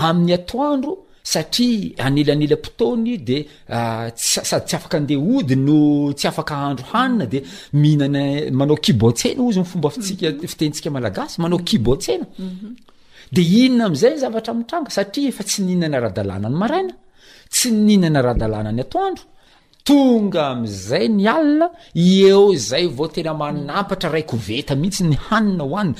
olonayayitea 0.00 0.88
satria 1.22 1.94
anelanela 2.06 2.56
-potony 2.60 3.16
de 3.28 3.38
ah, 3.68 4.10
tssady 4.14 4.64
tsy 4.66 4.74
afaka 4.76 4.96
andeha 5.00 5.20
ody 5.38 5.56
no 5.56 5.78
tsy 6.18 6.26
afaka 6.28 6.54
andro 6.68 6.84
hanina 6.92 7.26
de 7.32 7.38
mihinana 7.80 8.22
manao 8.58 8.76
kiboatsena 8.76 9.40
ozyny 9.46 9.64
fomba 9.70 9.88
fitsika 9.94 10.26
mhm. 10.30 10.46
fitentsika 10.52 10.90
malagasy 10.90 11.40
manao 11.42 11.60
kiboatsena 11.68 12.26
mhm. 12.38 12.68
de 13.34 13.42
inona 13.60 13.84
am'izay 13.88 14.10
ny 14.14 14.18
zavatra 14.22 14.52
mitranga 14.58 14.90
satria 14.98 15.28
efa 15.30 15.42
tsy 15.48 15.58
nihinana 15.66 15.96
raha 16.02 16.14
dalàna 16.18 16.46
ny 16.52 16.56
maraina 16.62 16.94
tsy 17.54 17.68
nihinana 17.86 18.20
raha 18.26 18.36
dalàna 18.42 18.68
any 18.72 18.82
atoandro 18.84 19.24
tonga 19.84 20.42
amizay 20.50 21.06
ny 21.10 21.26
alina 21.34 21.66
eo 21.94 22.54
zay 22.68 22.86
vao 22.96 23.08
tena 23.14 23.32
manapatra 23.40 24.08
raiko 24.14 24.36
veta 24.48 24.74
mihitsy 24.80 25.02
ny 25.06 25.16
hanina 25.28 25.64
hoaniny 25.70 25.96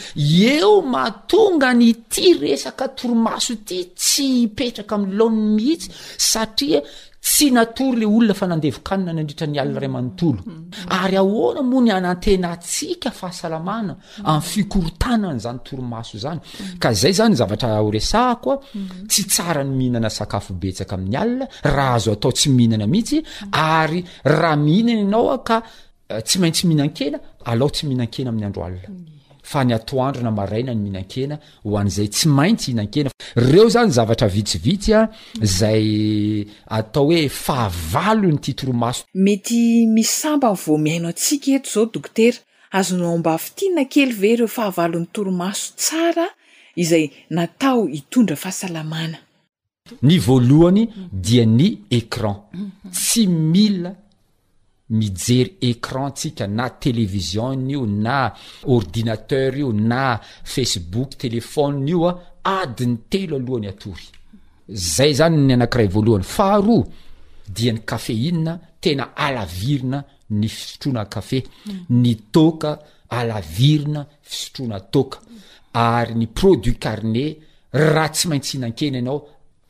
eo 0.55 0.75
matonga 0.95 1.71
ny 1.79 1.91
ty 2.13 2.29
resaka 2.43 2.85
torimaso 2.99 3.55
ty 3.69 3.79
tsy 4.01 4.27
hipetraka 4.41 4.95
amiylaony 4.97 5.41
mihitsy 5.57 5.89
satria 6.31 6.81
tsy 7.23 7.53
natory 7.55 7.99
le 8.01 8.05
olona 8.05 8.35
fanandevikanina 8.35 9.13
ny 9.13 9.21
andritra 9.23 9.47
ny 9.47 9.57
alina 9.61 9.79
ray 9.79 9.89
amanontolo 9.89 10.41
mm. 10.45 10.81
ary 10.99 11.17
ahoana 11.21 11.63
moa 11.63 11.83
ny 11.85 11.91
anantena 11.95 12.57
tsika 12.59 13.13
fahasalamana 13.15 13.95
mm. 13.95 14.25
amin'ny 14.25 14.49
fikorotanany 14.49 15.39
zany 15.39 15.59
toromaso 15.63 16.19
zany 16.19 16.41
mm. 16.43 16.75
ka 16.83 16.91
zay 16.93 17.15
zany 17.15 17.39
zavatra 17.39 17.79
horesahakoa 17.79 18.59
tsy 19.07 19.23
tsara 19.31 19.63
ny 19.63 19.71
mihinana 19.71 20.11
sakafo 20.11 20.51
betsaka 20.59 20.99
amin'ny 20.99 21.17
alina 21.17 21.47
raha 21.63 21.95
azo 21.95 22.11
atao 22.17 22.33
tsy 22.35 22.51
mihinana 22.51 22.91
mihitsy 22.91 23.23
ary 23.55 24.05
raha 24.27 24.57
mihinana 24.57 24.99
ianao 25.07 25.31
a 25.31 25.39
ka 25.47 25.63
eh, 26.11 26.23
tsy 26.27 26.43
maintsy 26.43 26.67
mihinan-kena 26.67 27.23
alao 27.47 27.71
tsy 27.71 27.87
mihinan-kena 27.87 28.35
amin'ny 28.35 28.47
andro 28.51 28.65
alina 28.67 28.91
fany 29.53 29.73
atoandro 29.75 30.23
na 30.23 30.31
maraina 30.31 30.75
ny 30.75 30.81
mihinan-kena 30.87 31.39
ho 31.65 31.77
an'izay 31.81 32.09
tsy 32.15 32.29
maintsy 32.29 32.71
hinan-kena 32.73 33.11
reo 33.49 33.69
zany 33.75 33.91
zavatra 33.97 34.29
vitsivitsya 34.35 35.01
zay 35.59 35.89
atao 36.79 37.07
hoe 37.11 37.29
fahavalo 37.45 38.31
nyity 38.33 38.55
toromaso 38.61 39.03
mety 39.15 39.61
misy 39.95 40.13
samba 40.23 40.53
n 40.55 40.61
vo 40.65 40.79
miainao 40.85 41.13
antsika 41.15 41.53
eto 41.57 41.71
zao 41.75 41.87
dokotera 41.95 42.39
azonao 42.79 43.19
mba 43.19 43.37
fy 43.45 43.51
ti 43.57 43.67
na 43.75 43.85
kely 43.93 44.13
ve 44.21 44.33
ireo 44.35 44.49
fahavalon'ny 44.57 45.09
toromaso 45.13 45.75
tsara 45.77 46.27
izay 46.83 47.11
natao 47.31 47.85
hitondra 47.87 48.37
fahasalamana 48.37 49.19
ny 50.03 50.17
voalohany 50.27 50.89
dia 51.25 51.45
ny 51.47 51.69
écran 51.91 52.37
tsy 52.97 53.27
mila 53.29 53.93
mijery 54.93 55.57
écran 55.63 56.11
tsika 56.11 56.47
na 56.47 56.69
télévision 56.71 57.53
iny 57.55 57.73
io 57.77 57.87
na 57.87 58.19
ordinateur 58.77 59.53
io 59.63 59.71
na 59.73 60.21
facebook 60.45 61.17
télefonina 61.17 61.87
io 61.91 62.07
a 62.07 62.21
ah, 62.43 62.61
adiny 62.67 62.97
telo 63.09 63.37
alohany 63.37 63.69
atory 63.73 64.07
zay 64.69 65.13
zany 65.19 65.37
ny 65.47 65.53
anakiray 65.57 65.89
voalohany 65.95 66.27
faharoa 66.37 66.85
dia 67.57 67.73
n'ny 67.73 67.85
kafeinia 67.91 68.53
tena 68.83 69.05
alavirina 69.27 69.99
ny 70.41 70.49
fisotroana 70.49 71.05
kafe 71.15 71.39
hmm. 71.41 71.81
ny 72.03 72.13
toka 72.35 72.71
alavirina 73.19 74.07
fisotroana 74.29 74.81
toka 74.93 75.19
ary 75.73 76.15
ny 76.21 76.27
produit 76.39 76.79
carnet 76.83 77.39
raha 77.73 78.09
tsy 78.15 78.25
maintsyihinan-keny 78.29 78.97
anao 79.01 79.19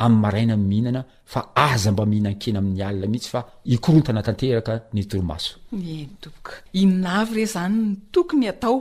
amin'ny 0.05 0.23
maraina 0.23 0.55
ny 0.57 0.67
mihinana 0.71 1.03
fa 1.33 1.41
aza 1.69 1.91
mba 1.93 2.05
mihinan-keny 2.11 2.57
amin'ny 2.59 2.83
alina 2.87 3.07
mihitsy 3.12 3.31
fa 3.35 3.41
ikorontana 3.75 4.23
tanteraka 4.27 4.75
ny 4.95 5.03
torimaso 5.11 5.53
e 5.95 6.07
tooka 6.23 6.53
inavy 6.83 7.35
re 7.37 7.45
zany 7.55 7.79
tokony 8.15 8.47
atao 8.53 8.75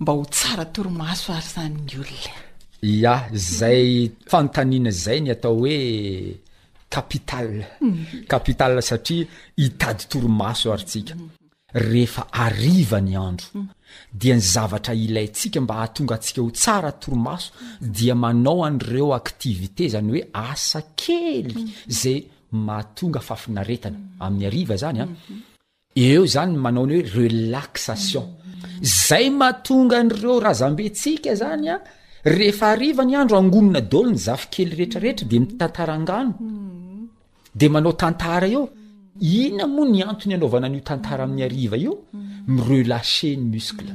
mba 0.00 0.12
ho 0.16 0.24
tsara 0.34 0.64
torimaso 0.74 1.30
ary 1.32 1.50
zany 1.56 1.76
ny 1.86 1.94
olona 2.02 2.32
ya 3.02 3.14
zay 3.58 4.10
fanotaniana 4.30 4.90
zay 5.04 5.18
ny 5.22 5.30
atao 5.34 5.54
hoe 5.62 5.74
kapitale 6.94 7.62
mhm. 7.80 8.04
kapital 8.32 8.72
satria 8.88 9.26
hitady 9.56 10.02
torimaso 10.12 10.66
ary 10.74 10.84
tsika 10.90 11.14
rehefa 11.90 12.22
ariva 12.46 12.98
ny 13.00 13.14
andro 13.28 13.46
mhm. 13.54 13.68
dia 14.20 14.34
ny 14.36 14.40
zavatra 14.42 14.94
ilayntsika 14.94 15.58
mba 15.62 15.74
hahatonga 15.78 16.14
atsika 16.18 16.40
o 16.46 16.50
tsara 16.50 16.92
toromaso 17.02 17.48
dia 17.96 18.14
manao 18.22 18.58
anreo 18.68 19.10
activité 19.22 19.84
zany 19.94 20.08
oe 20.16 20.22
asa 20.50 20.80
kely 21.02 21.48
zay 22.00 22.18
mahatonga 22.66 23.20
fafinaretana 23.28 23.98
amin'ny 24.24 24.46
ariva 24.50 24.76
zany 24.84 24.98
a 25.00 25.04
ah. 25.06 25.10
eo 26.08 26.22
zany 26.34 26.54
manao 26.64 26.84
any 26.88 26.96
hoe 26.96 27.08
relaxation 27.36 28.26
zay 29.08 29.26
mahatonga 29.40 29.96
anreo 30.04 30.36
raha 30.44 30.54
zambentsika 30.62 31.30
zany 31.42 31.66
a 31.68 31.74
ah. 31.76 31.80
rehefa 32.36 32.66
arivany 32.74 33.12
andro 33.22 33.36
angomina 33.42 33.80
dolo 33.92 34.08
ny 34.14 34.18
zafy 34.26 34.46
kely 34.54 34.70
rehetrarehetra 34.78 35.26
de 35.30 35.36
mitantaraangano 35.42 36.32
hmm. 36.40 37.02
de 37.60 37.66
manao 37.74 37.94
tantara 38.02 38.46
eo 38.54 38.64
inona 39.20 39.66
moa 39.66 39.86
ny 39.88 40.00
antony 40.02 40.34
anaovana 40.34 40.68
n'io 40.68 40.82
tantara 40.88 41.22
amin'ny 41.24 41.42
ariva 41.46 41.76
io 41.76 41.94
mm. 42.02 42.24
mirelache 42.54 43.30
ny 43.36 43.44
muskle 43.54 43.92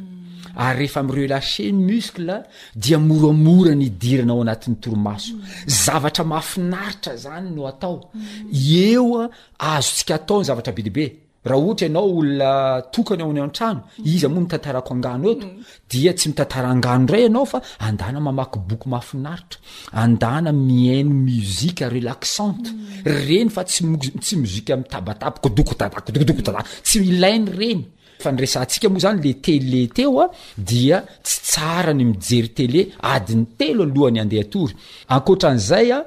ary 0.63 0.73
rehefa 0.79 1.03
mire 1.03 1.27
lache 1.33 1.65
ny 1.71 1.81
muskle 1.89 2.35
dia 2.81 2.97
moramora 2.97 3.73
ny 3.75 3.89
diranao 4.01 4.41
anatin'ny 4.43 4.77
toromaso 4.81 5.33
mm. 5.35 5.41
zavatra 5.83 6.23
mahafinaritra 6.31 7.13
zany 7.23 7.47
no 7.53 7.67
atao 7.71 7.97
mm. 8.07 8.71
eoa 8.91 9.23
azo 9.69 9.89
tsika 9.95 10.13
ataony 10.19 10.43
zavatra 10.49 10.73
be 10.75 10.81
dibe 10.87 11.05
raha 11.45 11.59
ohatra 11.63 11.87
ianao 11.87 12.09
olona 12.19 12.81
tokany 12.91 13.21
ao 13.23 13.29
any 13.31 13.39
antrano 13.41 13.81
mhm. 13.97 14.07
izy 14.11 14.25
amoa 14.25 14.41
mitatarako 14.43 14.93
angano 14.93 15.25
eto 15.33 15.45
mhm. 15.47 15.61
dia 15.89 16.11
tsy 16.13 16.27
mitataraangano 16.29 17.07
ray 17.11 17.23
ianao 17.25 17.45
fa 17.51 17.59
andana 17.85 18.19
mamaky 18.27 18.59
boky 18.67 18.87
mafinaritra 18.91 19.59
andana 20.03 20.49
miano 20.67 21.13
mozika 21.25 21.85
relaxante 21.95 22.67
mhm. 22.71 23.05
reny 23.27 23.49
fa 23.55 23.61
tsymo 23.69 23.95
tsy 24.23 24.33
mozika 24.41 24.73
mtabataba 24.79 25.37
kodoko 25.43 25.73
tata 25.79 26.01
kodokodoko 26.05 26.41
tata 26.47 26.61
tsy 26.85 26.95
milainy 27.05 27.47
reny 27.59 27.83
fa 28.21 28.31
ny 28.33 28.41
resantsika 28.43 28.89
moa 28.91 29.01
zany 29.03 29.19
le 29.25 29.31
tele 29.45 29.81
teo 29.95 30.17
a 30.23 30.27
dia 30.69 30.97
tsy 31.25 31.37
tsara 31.47 31.91
ny 31.95 32.03
mijery 32.11 32.49
tele 32.57 32.81
adiny 33.13 33.45
telo 33.59 33.81
alohany 33.87 34.19
andeha 34.23 34.43
tory 34.53 34.73
ankotra 35.15 35.49
an'zay 35.55 35.87
a 35.97 35.99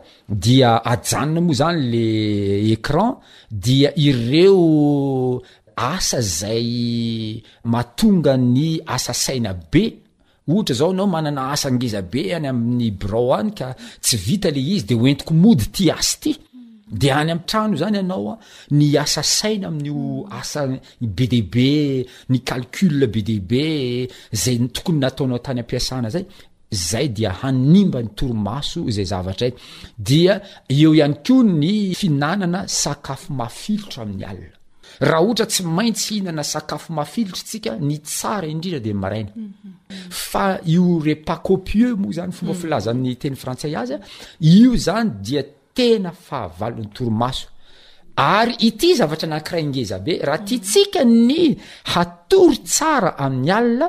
dia 0.44 0.70
ajanona 0.92 1.40
moa 1.46 1.59
zany 1.61 1.79
le 1.92 2.05
écran 2.75 3.11
dia 3.64 3.88
ireo 4.07 4.61
asa 5.92 6.18
zay 6.38 6.70
matonga 7.72 8.35
ny 8.55 8.68
asa 8.94 9.12
saina 9.25 9.53
be 9.72 9.85
ohatra 10.51 10.75
zao 10.79 10.90
anao 10.94 11.09
manana 11.14 11.42
asa 11.55 11.66
angeza 11.70 12.01
be 12.12 12.20
any 12.37 12.46
amin'ny 12.53 12.88
brou 13.01 13.29
any 13.38 13.51
ka 13.59 13.68
tsy 14.05 14.16
vita 14.27 14.48
le 14.55 14.62
izy 14.75 14.85
de 14.88 14.94
hoentiko 15.01 15.33
mody 15.42 15.66
ty 15.75 15.85
asy 15.98 16.16
ty 16.22 16.33
de 16.93 17.09
any 17.11 17.31
am'trano 17.33 17.77
zany 17.81 17.97
anaoa 18.01 18.39
ny 18.77 18.95
asa 19.01 19.23
saina 19.23 19.69
amin'io 19.69 20.27
asa 20.31 20.67
be 21.01 21.27
di 21.33 21.43
be 21.43 22.07
ny 22.29 22.43
calcul 22.45 23.07
be 23.09 23.23
dbe 23.25 24.09
zay 24.33 24.59
tokony 24.69 24.99
nataonao 25.01 25.39
tany 25.41 25.61
ampiasana 25.63 26.11
zay 26.11 26.27
zay 26.71 27.09
dia 27.09 27.33
hanimba 27.43 28.03
ny 28.03 28.09
toromaso 28.15 28.85
zay 28.91 29.05
zavatra 29.13 29.49
dia 29.99 30.41
eo 30.69 30.93
ihany 30.95 31.17
ko 31.27 31.43
ny 31.43 31.95
fihinanana 31.95 32.67
sakafo 32.69 33.33
mafilotra 33.41 34.03
amin'ny 34.03 34.25
alina 34.25 34.57
rah 35.01 35.23
ohata 35.25 35.47
tsy 35.47 35.65
maintsy 35.65 36.15
hihinana 36.21 36.45
sakafo 36.45 36.93
mafilitra 36.93 37.41
tsika 37.43 37.77
ny 37.81 37.99
taraindrindrade 38.19 38.93
aaia 38.93 39.27
fa 40.29 40.61
io 40.67 40.99
repa 41.07 41.41
copieux 41.45 41.97
moa 41.97 42.13
zany 42.13 42.33
fomba 42.33 42.53
mm. 42.53 42.61
filaza'ny 42.61 43.17
teny 43.17 43.37
frantsay 43.37 43.75
azya 43.77 43.99
io 44.41 44.77
zany 44.77 45.09
dia 45.25 45.41
tena 45.75 46.13
fahavalon'ny 46.13 46.89
toromaso 46.97 47.47
ary 48.39 48.55
ity 48.69 48.89
zavatra 49.01 49.29
nankirayingezabe 49.33 50.13
raha 50.29 50.45
tiatsika 50.49 51.01
ny 51.31 51.45
hatory 51.93 52.59
tsara 52.73 53.11
amin'ny 53.25 53.51
alina 53.57 53.87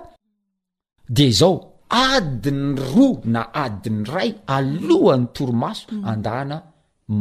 de 1.18 1.28
zao 1.40 1.54
adiny 2.16 2.70
roa 2.94 3.22
na 3.34 3.42
adiny 3.66 4.04
ray 4.16 4.32
alohan'ny 4.56 5.28
toromaso 5.36 5.86
mm. 5.92 6.02
andana 6.12 6.58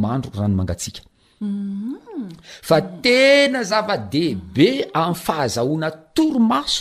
mandro 0.03 0.31
rano 0.39 0.55
mangatsika 0.59 1.01
mm-hmm. 1.43 2.23
fa 2.67 2.77
tena 3.03 3.59
zava-dehibe 3.71 4.69
am'ny 5.01 5.17
fahazahoana 5.25 5.89
toromaso 6.15 6.79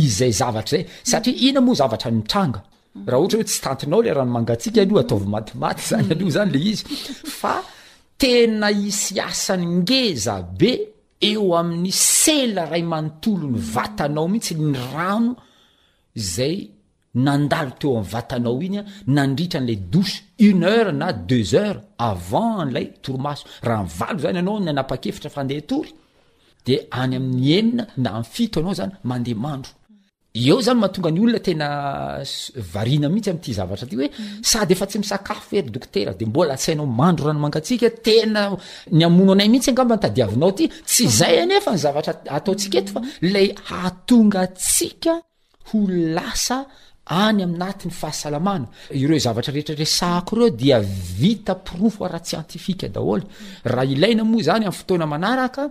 izay 0.00 0.32
zavatra 0.40 0.70
zay 0.76 0.82
satria 1.10 1.40
ina 1.50 1.60
moa 1.66 1.78
zavatra 1.82 2.10
nytranga 2.14 2.60
raha 2.94 3.06
ohatra 3.06 3.16
hoe 3.36 3.44
tsy 3.44 3.62
tantinao 3.62 4.02
le 4.02 4.12
ranomangatika 4.14 4.82
alo 4.82 4.98
ataovmatimaty 5.02 5.80
zany 5.82 6.04
mm. 6.04 6.10
alionle 6.10 6.58
iaeaisy 8.20 9.20
asanyngezabe 9.20 10.70
eo 11.20 11.56
amin'ny 11.58 11.92
sela 11.92 12.64
ray 12.66 12.82
manontolo 12.82 13.48
ny 13.50 13.58
vatanao 13.74 14.28
mihitsy 14.28 14.54
ny 14.54 14.78
rano 14.94 15.36
zay 16.14 16.70
nandalo 17.14 17.70
teo 17.78 17.96
am'ny 17.98 18.08
vatanao 18.14 18.62
iny 18.62 18.78
a 18.78 18.84
nandritra 19.06 19.60
n'la 19.60 19.74
dos 19.92 20.10
une 20.38 20.64
heure 20.64 20.92
na 20.92 21.12
deux 21.12 21.52
heure 21.54 21.80
avant 21.98 22.64
nlay 22.64 22.86
torimaso 23.02 23.44
raha 23.62 23.82
n 23.82 23.88
valo 23.98 24.18
zany 24.22 24.38
anao 24.38 24.58
ny 24.60 24.70
anapa-kefitra 24.70 25.30
fandeha 25.36 25.60
tory 25.70 25.90
de 26.66 26.74
any 27.00 27.16
amin'ny 27.18 27.52
enina 27.58 27.84
na 27.96 28.10
afito 28.20 28.60
anao 28.60 28.74
zany 28.80 28.94
mandeha 29.08 29.38
mandro 29.44 29.70
eo 30.42 30.56
zany 30.66 30.78
mahatonga 30.80 31.10
ny 31.14 31.20
olona 31.24 31.40
tena 31.46 31.66
aina 32.82 33.06
mihitsy 33.12 33.30
amty 33.32 33.52
zavatra 33.58 33.86
ty 33.90 33.94
oe 34.00 34.08
mhm. 34.10 34.40
sady 34.50 34.72
efa 34.74 34.86
tsy 34.90 34.98
misakafo 35.02 35.52
erydoktera 35.60 36.12
de 36.18 36.24
mbola 36.26 36.52
atsy 36.56 36.70
hainao 36.72 36.88
mandro 37.00 37.24
ranomangatsika 37.28 37.86
tenanyamon 38.08 39.30
anay 39.34 39.48
mihitsy 39.52 39.70
angambantadiinaoyyak 39.70 40.74
mhm. 44.10 44.36
angakho 44.40 45.80
lasa 46.16 46.56
any 47.20 47.38
aminatny 47.46 47.90
fahasalamana 48.00 48.66
ireo 49.02 49.18
zavatra 49.26 49.54
rehetraresahko 49.54 50.36
reo 50.40 50.50
dia 50.50 50.80
vita 51.20 51.54
pirofo 51.54 52.04
aratsientifika 52.08 52.88
daol 52.88 53.20
mhm. 53.20 53.70
raha 53.70 53.86
ilainamoa 53.94 54.42
zany 54.50 54.66
amy 54.66 54.76
fotoana 54.80 55.06
manaraka 55.06 55.70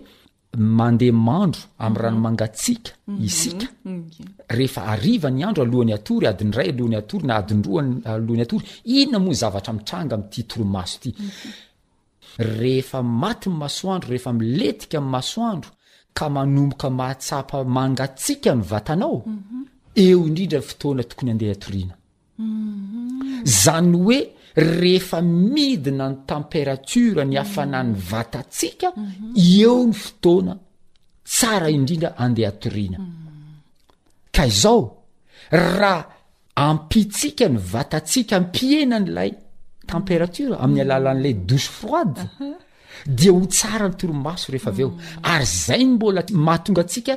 mandeha 0.79 1.13
mandro 1.29 1.63
am'y 1.85 1.99
rano 2.03 2.17
mhm. 2.19 2.23
mangatsika 2.25 2.91
mhm. 3.07 3.25
isikaehevany 3.27 5.39
mhm. 5.41 5.47
andro 5.49 5.63
alohan'ny 5.65 5.95
atory 5.99 6.27
adindray 6.31 6.69
alohany 6.73 6.97
atory 7.03 7.25
na 7.29 7.35
adindroa 7.41 7.81
alohan'ny 8.15 8.43
atory 8.47 8.65
inona 8.97 9.19
moa 9.25 9.35
zavatra 9.41 9.73
mitranga 9.77 10.15
ami'ity 10.17 10.43
toromaso 10.51 10.97
ty 11.03 11.11
rehefa 12.59 13.01
maty 13.21 13.47
ny 13.51 13.57
maso 13.63 13.85
andro 13.95 14.09
rehefa 14.11 14.33
miletika 14.39 14.99
m'ny 15.01 15.11
masoandro 15.15 15.71
ka 16.19 16.27
manomboka 16.35 16.89
mahatsapa 16.99 17.59
mangatsika 17.77 18.51
ny 18.55 18.63
vatanao 18.73 19.19
eo 20.03 20.21
indrindra 20.29 20.59
ny 20.59 20.65
fotoana 20.71 21.03
tokony 21.09 21.31
andeha 21.33 21.53
atoriana 21.57 21.95
Mhm. 22.39 23.45
zany 23.45 23.93
hoe 23.97 24.31
rehefa 24.55 25.21
midina 25.23 26.09
ny 26.09 26.17
tampératura 26.29 27.25
ny 27.25 27.37
hafanany 27.37 27.91
mhm. 27.97 28.01
vatatsika 28.11 28.89
mhm. 28.97 29.35
eo 29.37 29.87
ny 29.89 29.93
fotoana 29.95 30.55
tsara 31.33 31.69
indrindra 31.77 32.11
andehatorina 32.25 32.99
ka 34.35 34.45
izao 34.51 34.83
raha 35.51 35.99
ampitsika 36.67 37.47
ny 37.49 37.57
vatatsika 37.73 38.33
ampihena 38.41 38.97
n'ilay 39.03 39.33
tampératura 39.91 40.57
amin'ny 40.65 40.83
alalan'lay 40.85 41.35
dousy 41.49 41.71
froide 41.79 42.21
dia 43.17 43.33
ho 43.33 43.41
tsara 43.57 43.87
ny 43.89 43.97
toromaso 43.99 44.47
rehefa 44.53 44.71
aveo 44.75 44.91
ary 45.33 45.47
zay 45.65 45.81
ny 45.85 45.91
mbola 45.97 46.21
mahatongatsika 46.47 47.13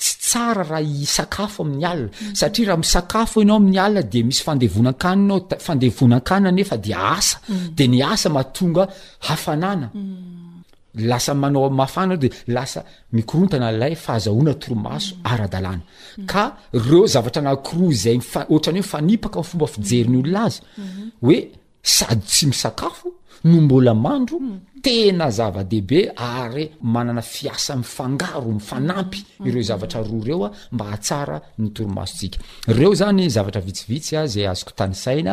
tsy 0.00 0.14
tsara 0.26 0.62
raha 0.70 0.80
isakafo 1.04 1.58
amin'ny 1.64 1.84
alina 1.92 2.08
satria 2.40 2.66
raha 2.72 2.78
misakafo 2.84 3.36
ianao 3.42 3.56
ami'ny 3.60 3.78
alna 3.84 4.02
de 4.12 4.20
misy 4.28 4.42
fandevonakaninao 4.46 5.38
fandevona-kanina 5.66 6.50
nefa 6.58 6.76
di 6.84 6.92
asa 7.14 7.36
mm. 7.48 7.66
de 7.76 7.84
ny 7.92 7.98
asa 8.12 8.28
matonga 8.36 8.84
hafanana 9.28 9.86
mm. 9.94 11.04
lasa 11.10 11.32
manaomaafana 11.42 12.06
anao 12.14 12.20
de 12.24 12.28
lasa 12.54 12.80
mikoroantana 13.16 13.66
alay 13.72 13.94
fahazahona 14.04 14.52
toromaso 14.62 15.10
mm. 15.14 15.20
aradalana 15.32 15.84
ka 16.30 16.42
reo 16.86 17.02
zavatra 17.14 17.42
nakoroa 17.48 17.94
zay 18.02 18.16
ohtran'ny 18.54 18.80
hoe 18.80 18.88
fanipaka 18.92 19.42
fomba 19.48 19.66
fijeriny 19.74 20.18
oloaze 20.22 20.60
mm-hmm. 20.62 21.59
sady 21.82 22.24
tsy 22.26 22.46
misakafo 22.46 23.08
no 23.44 23.60
mbola 23.60 23.94
mandro 23.94 24.38
hmm. 24.38 24.60
tena 24.84 25.26
zava-dehibe 25.38 26.00
ary 26.16 26.64
manana 26.82 27.22
fiasa 27.22 27.76
mifangaro 27.76 28.42
mifanampy 28.58 29.20
hmm. 29.38 29.46
ireo 29.48 29.62
zavatra 29.68 30.00
roa 30.02 30.24
reo 30.26 30.44
a 30.44 30.50
mba 30.72 30.84
hatsara 30.90 31.40
ny 31.58 31.68
torimasotsika 31.74 32.38
reo 32.78 32.94
zany 32.94 33.28
zavatra 33.34 33.60
vitsivitsy 33.66 34.16
a 34.16 34.26
zay 34.26 34.46
azoko 34.48 34.70
tanysaina 34.78 35.32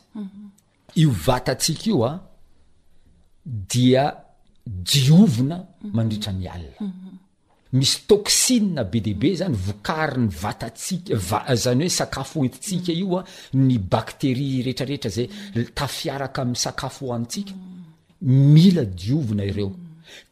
io 1.02 1.10
vatatsika 1.26 1.84
io 1.90 1.98
a 2.10 2.12
dia 3.72 4.04
jiovina 4.90 5.56
mandritra 5.96 6.32
ny 6.32 6.46
alina 6.54 6.90
misy 7.76 8.00
toksine 8.08 8.84
be 8.90 9.00
deabe 9.04 9.30
zany 9.40 9.56
vokary 9.66 10.20
ny 10.26 10.30
vatatsika 10.42 11.16
va 11.28 11.40
zany 11.64 11.82
hoe 11.86 11.94
sakafo 11.98 12.40
oentsika 12.40 12.92
ioa 13.02 13.22
ny 13.54 13.76
bakteria 13.94 14.62
rehetrarehetra 14.66 15.10
zay 15.16 15.28
tafiaraka 15.78 16.42
amin'ny 16.42 16.62
sakafo 16.66 17.08
hoantsika 17.10 17.54
mila 18.54 18.84
diovina 19.00 19.44
ireo 19.50 19.70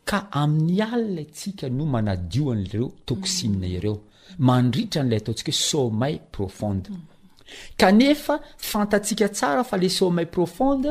ka 0.09 0.19
amin'ny 0.43 0.81
alina 0.91 1.23
itsika 1.27 1.69
no 1.71 1.85
manadioan' 1.95 2.65
lereo 2.71 2.89
toksina 3.09 3.67
ireo 3.77 3.97
mandritra 4.49 5.03
n'ilay 5.03 5.23
ataontsika 5.23 5.53
hoe 5.53 5.65
somay 5.71 6.15
profonde 6.37 6.89
kanefa 7.81 8.37
fantatsika 8.71 9.29
tsara 9.29 9.65
fa 9.69 9.77
le 9.79 9.89
somay 9.99 10.27
profonde 10.37 10.91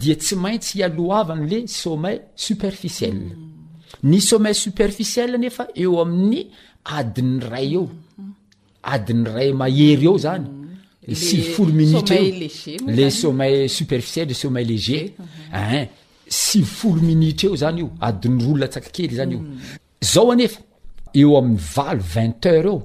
dia 0.00 0.16
tsy 0.16 0.34
maintsy 0.44 0.74
hialoavany 0.78 1.44
le 1.52 1.58
somay 1.80 2.16
superficiel 2.46 3.18
ny 4.04 4.20
someil 4.20 4.54
superficiel 4.54 5.34
anefa 5.38 5.66
eo 5.74 6.00
amin'ny 6.02 6.42
adin'ny 6.98 7.38
ray 7.50 7.70
eo 7.76 7.84
adin'ny 8.94 9.24
ray 9.36 9.50
mahery 9.52 10.04
eo 10.06 10.16
zany 10.18 10.44
mm. 10.50 11.14
sivi 11.14 11.42
foloreo 11.54 12.04
le 12.96 13.06
someil 13.22 13.68
superficiel 13.78 14.28
le 14.28 14.34
someil 14.42 14.68
légeren 14.72 15.86
sivfoloeo 16.44 17.54
zanyoadi'yrolokelyany 17.62 19.38
it 20.44 20.52
heure 22.44 22.66
eo 22.68 22.82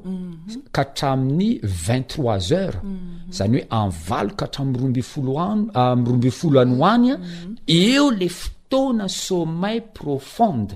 kahatrami'ny 0.75 1.49
mm. 1.53 1.69
vittrois 1.87 2.45
heures 2.53 2.79
mm. 2.83 2.95
zany 3.37 3.57
hoe 3.59 3.67
avalo 3.81 4.31
kahtramromb 4.39 4.97
folo 5.11 5.35
anmrombe 5.39 6.27
ah, 6.31 6.37
folo 6.41 6.59
anyoanya 6.63 7.13
ah, 7.19 7.73
eo 7.83 8.07
le 8.21 8.27
tonasomayl 8.69 9.81
profonde 9.99 10.73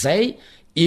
zay 0.00 0.26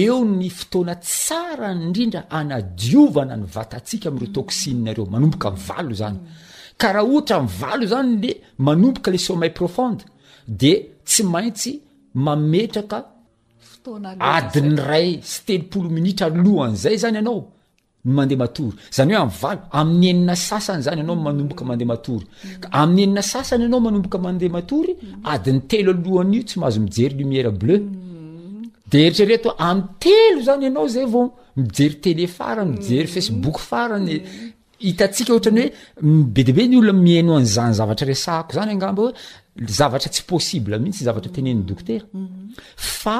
eo 0.00 0.24
ny 0.24 0.50
fotoana 0.58 0.94
tsara 0.96 1.70
y 1.72 1.78
ndrindra 1.90 2.22
anadiovana 2.38 3.34
ny 3.36 3.46
vatatsika 3.54 4.08
ami'reo 4.10 4.32
toksininareo 4.36 5.04
manomboka 5.12 5.48
nivalo 5.54 5.92
zany 6.00 6.18
ka 6.80 6.92
raha 6.92 7.06
ohatra 7.08 7.36
nivalo 7.46 7.84
zany 7.92 8.12
le 8.22 8.30
manomboka 8.66 9.10
la 9.10 9.18
somayl 9.18 9.54
profonde 9.60 10.02
de 10.60 10.72
tsy 11.06 11.22
maintsy 11.32 11.72
mametraka 12.14 12.98
adinny 14.34 14.76
ray 14.88 15.08
sy 15.30 15.38
telopolo 15.46 15.88
minitra 15.96 16.28
lohany 16.44 16.76
zay 16.84 16.96
zany 17.02 17.16
ianao 17.18 17.40
ny 18.04 18.12
mandeha 18.16 18.38
matory 18.44 18.76
zany 18.96 19.10
hoe 19.14 19.22
amval 19.26 19.58
amin'ny 19.80 20.08
enina 20.10 20.34
sasany 20.48 20.82
zany 20.86 21.00
anao 21.04 21.16
manomboka 21.26 21.64
mandeha 21.70 21.88
matory 21.92 22.26
amin'ny 22.80 23.02
enina 23.06 23.22
sasany 23.32 23.64
anao 23.68 23.80
manomboka 23.86 24.18
mandea 24.26 24.50
matory 24.58 24.92
adny 25.32 25.60
teloalohanio 25.70 26.42
tsy 26.48 26.56
mahazo 26.60 26.80
mijery 26.84 27.14
lumièrbleudertrre 27.18 29.36
mm. 29.36 29.48
a 29.66 29.68
telo 30.04 30.38
zany 30.48 30.62
ianao 30.66 30.86
zay 30.94 31.06
vao 31.14 31.24
mijery 31.64 31.94
tele 32.04 32.24
faray 32.38 32.64
mijery 32.72 33.06
mm. 33.08 33.14
facebook 33.14 33.56
farany 33.68 34.14
mm. 34.24 34.52
itatsika 34.90 35.30
hatrany 35.36 35.64
oe 35.66 35.70
be 36.34 36.40
deabe 36.46 36.62
ny 36.70 36.76
olona 36.80 36.92
miheno 37.06 37.32
anzany 37.40 37.72
zavatra 37.80 38.06
resako 38.12 38.50
zany 38.56 38.70
angamba 38.76 39.00
hoezavatra 39.58 40.08
tsy 40.14 40.20
possibe 40.30 40.76
mihitsyzavatratenenndokterfa 40.82 43.16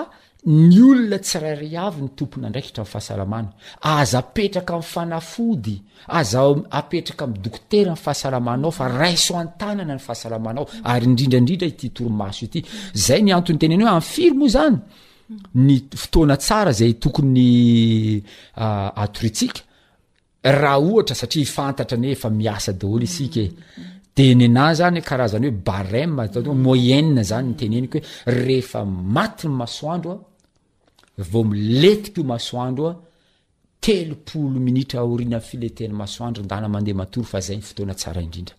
ny 0.47 0.79
olona 0.83 1.19
tsirai 1.19 1.57
ri 1.59 1.73
avy 1.77 2.01
ny 2.05 2.13
tompona 2.15 2.47
andraikihatramiy 2.49 2.89
fahasalamana 2.93 3.49
aza 3.81 4.21
petraka 4.23 4.75
amiy 4.77 4.87
fanafody 4.87 5.77
aza 6.07 6.43
apetraka 6.71 7.25
amiy 7.27 7.41
dokotera 7.43 7.91
my 7.93 7.97
fahasalamanaao 7.97 8.71
fa 8.71 8.89
raiso 8.89 9.35
an-tanana 9.37 9.95
ny 9.95 9.99
fahasalamana 10.07 10.61
ao 10.61 10.69
ary 10.85 11.07
indrindrandrindra 11.11 11.67
ity 11.69 11.89
toromaso 11.91 12.45
ity 12.47 12.63
zay 12.95 13.23
ny 13.23 13.33
anton'ny 13.35 13.59
tenena 13.59 13.85
hoe 13.91 13.97
a'y 13.99 14.07
firmo 14.15 14.49
zany 14.49 14.79
ny 15.55 15.77
fotoana 16.03 16.37
tsara 16.37 16.73
zay 16.73 16.93
tokony 17.03 18.23
atrotsika 19.05 19.61
raha 20.63 20.79
ohatra 20.79 21.15
satria 21.19 21.43
hifantatra 21.43 21.99
ny 21.99 22.13
efa 22.15 22.31
miasa 22.31 22.73
daholo 22.73 23.03
isikae 23.05 23.51
de 24.19 24.35
nina 24.41 24.67
zany 24.79 25.01
karazany 25.09 25.47
hoe 25.49 25.57
barremmtao 25.69 26.53
moyene 26.67 27.23
zany 27.31 27.45
nyteneniko 27.51 27.99
hoe 28.07 28.35
rehefa 28.47 28.81
mati 29.15 29.45
ny 29.49 29.53
masoandro 29.61 30.15
a 31.21 31.23
vo 31.31 31.41
miletikoio 31.53 32.25
masoandro 32.35 32.85
a 32.91 32.95
telopolo 33.87 34.59
minitra 34.67 34.99
aorianany 35.05 35.45
filetena 35.51 35.95
masoandro 36.03 36.41
nda 36.45 36.57
na 36.63 36.69
mandeha 36.75 37.01
matory 37.03 37.27
fa 37.33 37.39
zay 37.47 37.57
ny 37.59 37.65
fotoana 37.69 37.95
tsara 38.01 38.21
indrindra 38.27 38.55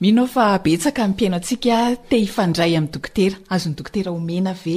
mihinao 0.00 0.26
fa 0.34 0.44
betsaka 0.66 1.00
npiaino 1.10 1.36
antsika 1.40 1.76
te 2.08 2.16
hifandray 2.24 2.72
amin'ny 2.78 2.92
dokotera 2.94 3.36
azony 3.54 3.74
dokotera 3.78 4.08
homena 4.16 4.52
ve 4.62 4.76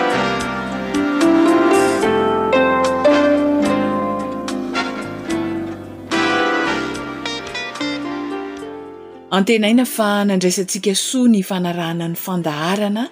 tenaina 9.45 9.85
fa 9.89 10.09
nandraisantsika 10.29 10.93
soa 10.95 11.27
ny 11.33 11.41
fanarahana 11.49 12.07
ny 12.07 12.15
fandaharana 12.25 13.03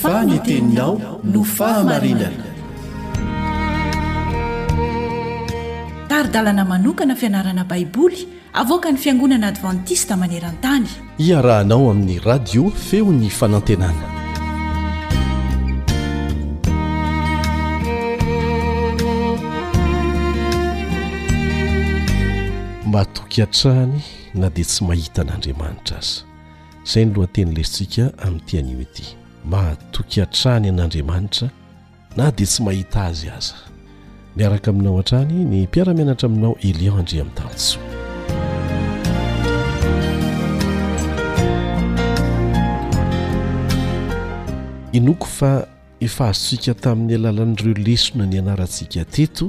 faniteninao 0.04 0.94
no 1.34 1.42
fahamarinana 1.58 2.48
taridalana 6.10 6.64
manokana 6.74 7.14
fianarana 7.20 7.64
baiboly 7.72 8.20
avoaka 8.64 8.88
ny 8.92 8.98
fiangonana 9.06 9.46
advantista 9.56 10.16
maneran-tany 10.24 10.88
iarahanao 11.30 11.92
amin'ny 11.92 12.20
radio 12.32 12.70
feo 12.90 13.08
n'ny 13.12 13.28
fanantenana 13.42 14.23
mahatoky 22.94 23.42
antrahany 23.42 24.02
na 24.38 24.50
dia 24.54 24.66
tsy 24.70 24.86
mahita 24.86 25.22
an'andriamanitra 25.26 25.98
azy 25.98 26.22
zay 26.86 27.06
ny 27.06 27.14
lohateny 27.16 27.54
lesintsika 27.58 28.12
amin'nyitianyhoety 28.18 29.04
mahatoky 29.52 30.22
atrahany 30.22 30.70
an'andriamanitra 30.70 31.50
na 32.18 32.30
dia 32.32 32.46
tsy 32.48 32.60
mahita 32.64 33.00
azy 33.10 33.30
aza 33.30 33.56
miaraka 34.38 34.70
aminao 34.72 34.98
an-trany 35.00 35.34
ny 35.52 35.64
mpiaramianatra 35.68 36.26
aminao 36.30 36.56
elian 36.68 36.98
andri 37.00 37.20
ami'tanoso 37.20 37.80
inoko 44.98 45.26
fa 45.26 45.68
efahazontsika 46.00 46.74
tamin'ny 46.84 47.16
alalan'n'ireo 47.16 47.74
lesona 47.88 48.26
ny 48.26 48.38
anaratsika 48.40 49.06
teto 49.16 49.46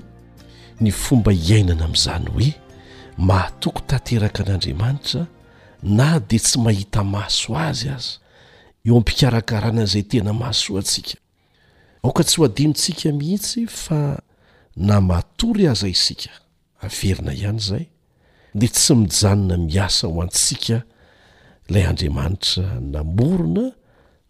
ny 0.80 0.90
fomba 0.92 1.30
hiainana 1.32 1.84
amin'izany 1.84 2.26
hoe 2.34 2.54
mahatoko 3.16 3.80
tanteraka 3.86 4.42
an'andriamanitra 4.44 5.26
na 5.82 6.18
dea 6.20 6.38
tsy 6.38 6.58
mahita 6.58 7.04
maso 7.04 7.54
azy 7.58 7.88
aza 7.94 8.18
eo 8.86 8.96
am-pikarakarana'izay 8.98 10.02
tena 10.10 10.32
mahasoa 10.32 10.78
antsika 10.80 11.16
aoka 12.04 12.22
tsy 12.24 12.36
ho 12.40 12.44
adinotsika 12.44 13.12
mihitsy 13.12 13.66
fa 13.66 14.22
na 14.76 15.00
matory 15.00 15.68
aza 15.68 15.88
isika 15.88 16.30
averina 16.80 17.32
ihany 17.32 17.56
izay 17.58 17.84
de 18.54 18.66
tsy 18.68 18.94
mijanona 18.94 19.56
miasa 19.56 20.06
ho 20.06 20.22
antsika 20.22 20.82
ilay 21.68 21.84
andriamanitra 21.86 22.80
na 22.92 23.00
morona 23.04 23.66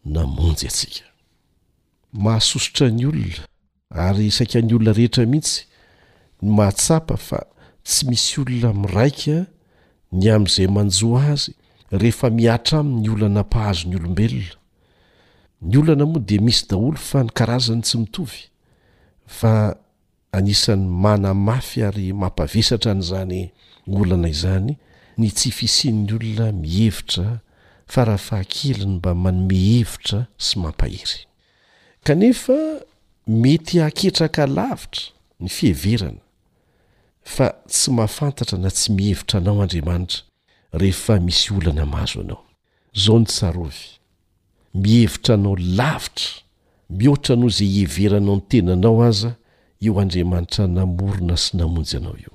na 0.04 0.22
monjy 0.26 0.66
atsika 0.66 1.04
mahasosotra 2.12 2.90
ny 2.90 3.04
olona 3.06 3.44
ary 3.90 4.26
isaika 4.26 4.60
ny 4.60 4.74
olona 4.74 4.92
rehetra 4.92 5.26
mihitsy 5.26 5.62
ny 6.42 6.50
mahatsapa 6.50 7.16
fa 7.16 7.40
tsy 7.84 8.06
misy 8.08 8.40
olona 8.40 8.72
miraika 8.72 9.44
ny 10.12 10.28
am'izay 10.32 10.68
manjoa 10.72 11.22
azy 11.32 11.52
rehefa 11.92 12.30
mihatra 12.30 12.78
aminny 12.80 13.10
olana 13.12 13.42
mpahazony 13.44 13.96
olombelona 13.96 14.54
ny 15.60 15.76
olana 15.78 16.06
moa 16.08 16.22
de 16.28 16.38
misy 16.40 16.64
daholo 16.70 16.96
fa 16.96 17.22
ny 17.24 17.30
karazany 17.36 17.80
tsy 17.84 17.98
mitovy 18.04 18.40
fa 19.26 19.76
anisan'ny 20.32 20.86
mana 21.04 21.34
mafy 21.34 21.84
ary 21.84 22.12
mampavesatra 22.12 22.94
n'izany 22.96 23.50
olana 23.86 24.28
izany 24.32 24.76
ny 25.20 25.28
tsifisin'ny 25.30 26.08
olona 26.16 26.52
mihevitra 26.52 27.38
fa 27.86 28.06
rahafahakeliny 28.08 28.96
mba 28.96 29.12
manome 29.14 29.56
hevitra 29.68 30.24
sy 30.40 30.56
mampahery 30.58 31.20
kanefa 32.04 32.56
mety 33.28 33.82
aketraka 33.84 34.46
lavitra 34.48 35.12
ny 35.40 35.48
feheverana 35.52 36.23
fa 37.24 37.54
tsy 37.68 37.90
mahafantatra 37.90 38.58
na 38.58 38.70
tsy 38.70 38.92
mihevitra 38.92 39.38
anao 39.40 39.62
andriamanitra 39.62 40.22
rehefa 40.72 41.20
misy 41.20 41.54
olana 41.54 41.86
mahazo 41.86 42.20
anao 42.20 42.44
zao 42.94 43.18
ny 43.18 43.24
tsarovy 43.26 43.78
mihevitra 44.74 45.34
anao 45.34 45.56
lavitra 45.56 46.32
mihoatra 46.90 47.36
noho 47.36 47.48
izay 47.48 47.66
iheveranao 47.68 48.34
ny 48.36 48.42
tenanao 48.48 49.02
aza 49.04 49.34
eo 49.82 50.00
andriamanitra 50.00 50.66
namorona 50.66 51.36
sy 51.36 51.56
namonjy 51.56 51.96
anao 51.96 52.16
io 52.18 52.32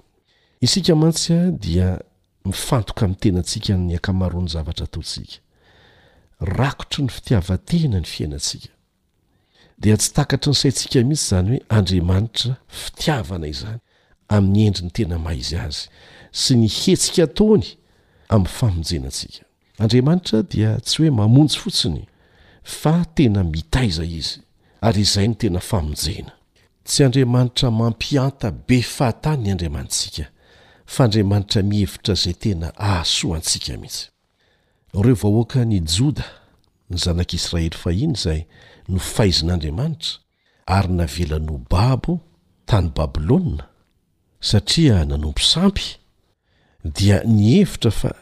isika 0.61 0.95
mantsya 0.95 1.51
dia 1.51 1.99
mifantoka 2.45 3.05
amin'ny 3.05 3.19
tenantsika 3.21 3.77
ny 3.77 3.93
ankamaroan'ny 3.95 4.49
zavatra 4.49 4.87
taonsika 4.87 5.37
rakotry 6.39 7.03
ny 7.03 7.09
fitiavatena 7.11 7.99
ny 7.99 8.05
fiainantsika 8.05 8.73
dia 9.77 9.97
tsy 9.97 10.09
takatry 10.13 10.49
ny 10.49 10.55
saintsika 10.55 10.99
mihitsy 11.03 11.25
izany 11.27 11.49
hoe 11.51 11.63
andriamanitra 11.77 12.55
fitiavana 12.67 13.47
izany 13.47 13.79
amin'ny 14.29 14.67
endry 14.69 14.85
ny 14.87 14.91
tena 14.95 15.17
mahizy 15.21 15.57
azy 15.59 15.85
sy 16.37 16.57
ny 16.59 16.67
hetsika 16.75 17.25
taony 17.33 17.71
amin'ny 18.29 18.53
famonjenantsika 18.55 19.45
andriamanitra 19.81 20.43
dia 20.51 20.75
tsy 20.85 21.01
hoe 21.03 21.11
mamonjy 21.17 21.57
fotsiny 21.59 22.03
fa 22.63 22.93
tena 23.17 23.43
mitaiza 23.43 24.05
izy 24.05 24.39
ary 24.85 25.01
izay 25.01 25.27
ny 25.31 25.35
tena 25.43 25.59
famonjena 25.65 26.33
tsy 26.83 27.03
andriamanitra 27.07 27.71
mampianta 27.73 28.51
be 28.67 28.81
fahatany 28.85 29.43
ny 29.47 29.51
andriamanttsika 29.55 30.27
fa 30.85 31.03
andriamanitra 31.09 31.63
mihevitra 31.65 32.13
izay 32.19 32.37
tena 32.45 32.71
ahasoantsika 32.77 33.77
mihitsy 33.81 34.07
reo 34.93 35.15
vahoaka 35.21 35.65
ni 35.65 35.79
joda 35.97 36.25
ny 36.89 36.97
zanak'israely 37.01 37.73
fahiny 37.77 38.13
izay 38.13 38.45
nofahizin'andriamanitra 38.87 40.17
ary 40.69 40.93
navelano 41.01 41.57
babo 41.71 42.19
tany 42.69 42.89
babilônina 42.93 43.68
satria 44.41 45.05
nanompo 45.05 45.41
sampy 45.41 45.83
dia 46.85 47.23
nyevitra 47.25 47.91
fa 47.91 48.13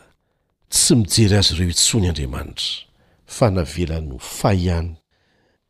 tsy 0.69 0.95
mijery 0.95 1.37
azy 1.37 1.53
ireo 1.55 1.69
itsony 1.69 2.07
andriamanitra 2.09 2.85
fa 3.25 3.51
navelano 3.51 4.17
fay 4.19 4.63
ihany 4.65 4.95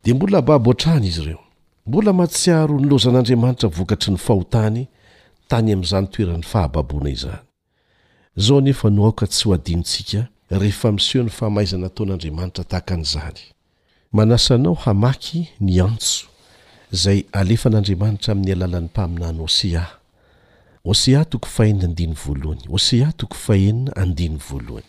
dia 0.04 0.14
mbola 0.14 0.42
baboantrany 0.42 1.06
izy 1.06 1.20
ireo 1.22 1.40
mbola 1.86 2.12
matsiaro 2.12 2.80
nylozan'andriamanitra 2.80 3.68
vokatry 3.68 4.12
ny 4.12 4.18
fahotany 4.18 4.88
tany 5.48 5.72
amin'izany 5.72 6.06
toeran'ny 6.12 6.42
fahababoana 6.42 7.10
izany 7.10 7.38
izao 8.36 8.60
nefa 8.60 8.90
no 8.90 9.04
aoka 9.04 9.26
tsy 9.26 9.48
ho 9.48 9.54
adinitsika 9.54 10.22
rehefa 10.50 10.92
miseho 10.92 11.24
ny 11.24 11.30
famaizana 11.30 11.86
ataon'andriamanitra 11.86 12.64
tahaka 12.64 12.96
ny 12.96 13.02
zaly 13.04 13.40
manasanao 14.12 14.74
hamaky 14.74 15.48
ny 15.60 15.80
antso 15.82 16.24
izay 16.92 17.24
alefan'andriamanitra 17.32 18.32
amin'ny 18.32 18.52
alalan'ny 18.52 18.86
mpaminany 18.88 19.40
osea 19.44 19.97
hosea 20.88 21.24
toko 21.24 21.46
fahenina 21.48 21.84
andiny 21.84 22.14
voalohany 22.14 22.62
osea 22.70 23.12
toko 23.20 23.34
fahenina 23.46 23.92
andiny 24.02 24.36
voalohany 24.38 24.86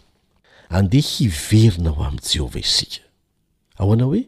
andeha 0.69 1.07
hiverina 1.15 1.89
ho 1.89 2.01
amin'i 2.07 2.29
jehovah 2.33 2.59
isika 2.63 3.01
ao 3.79 3.93
ana 3.93 4.03
hoe 4.05 4.21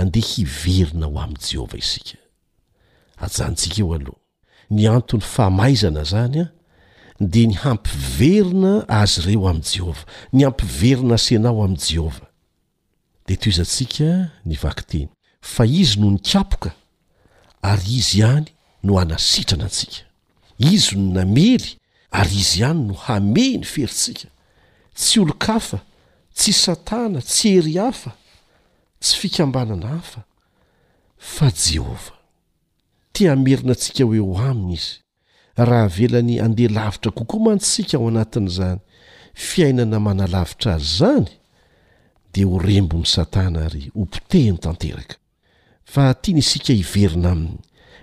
andeha 0.00 0.26
hiverina 0.34 1.06
ho 1.06 1.20
amin'i 1.24 1.44
jehovah 1.50 1.78
isika 1.84 2.16
ajantsika 3.24 3.76
eo 3.82 3.92
aloha 3.94 4.16
ny 4.74 4.82
anton'ny 4.94 5.22
famaizana 5.34 6.00
izany 6.06 6.40
a 6.40 6.48
dia 7.32 7.46
ny 7.50 7.54
hampiverina 7.62 8.72
azy 9.00 9.20
ireo 9.22 9.48
amin'i 9.52 9.70
jehovah 9.76 10.02
ny 10.32 10.40
ampiverina 10.48 11.16
senao 11.26 11.58
amin'i 11.64 11.86
jehovah 11.92 12.24
dia 13.26 13.36
to 13.42 13.46
izantsika 13.52 14.08
ny 14.48 14.54
vaky 14.64 14.82
teny 14.90 15.08
fa 15.52 15.62
izy 15.80 16.00
no 16.00 16.08
ny 16.14 16.18
kapoka 16.32 16.70
ary 17.62 17.94
izy 18.00 18.16
ihany 18.22 18.46
no 18.84 18.98
anasitrana 19.00 19.64
antsika 19.64 20.07
izy 20.58 20.98
ny 20.98 21.12
namely 21.14 21.74
ary 22.10 22.36
izy 22.42 22.60
ihany 22.62 22.86
no 22.88 22.94
hame 23.06 23.56
ny 23.58 23.64
feritsika 23.66 24.28
tsy 24.98 25.20
olo-kafa 25.22 25.78
tsy 26.36 26.52
satana 26.52 27.20
tsy 27.22 27.48
hery 27.56 27.74
hafa 27.78 28.10
tsy 29.00 29.14
fikambanana 29.22 29.88
hafa 29.96 30.20
fa 31.34 31.46
jehovah 31.64 32.18
tiamerina 33.14 33.72
antsika 33.76 34.04
hoe 34.04 34.18
ho 34.18 34.34
aminy 34.50 34.74
izy 34.76 34.92
raha 35.56 35.88
velany 35.96 36.34
andeha 36.44 36.74
lavitra 36.74 37.10
kokoa 37.14 37.44
mansika 37.44 37.96
ao 37.98 38.08
anatin'izany 38.10 38.80
fiainana 39.34 39.98
mana 40.06 40.26
lavitra 40.26 40.74
azy 40.78 40.96
zany 40.98 41.28
dia 42.32 42.46
ho 42.46 42.58
rembony 42.58 43.06
satana 43.06 43.64
ary 43.68 43.90
hompotehiny 43.94 44.58
tanteraka 44.58 45.14
fa 45.84 46.14
tiany 46.14 46.42
sika 46.42 46.72
hiverina 46.74 47.30
aminy 47.32 47.58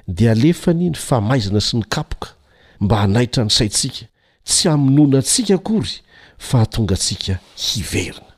dia 0.07 0.31
alefany 0.31 0.89
ny 0.89 0.97
famaizana 1.07 1.61
sy 1.61 1.77
ny 1.81 1.85
kapoka 1.95 2.31
mba 2.79 2.97
hanaitra 3.01 3.43
ny 3.43 3.49
saintsika 3.49 4.05
tsy 4.45 4.67
hamonoana 4.69 5.19
atsika 5.19 5.53
akory 5.55 5.95
fa 6.47 6.65
tonga 6.65 6.95
atsika 6.95 7.39
hiverina 7.57 8.29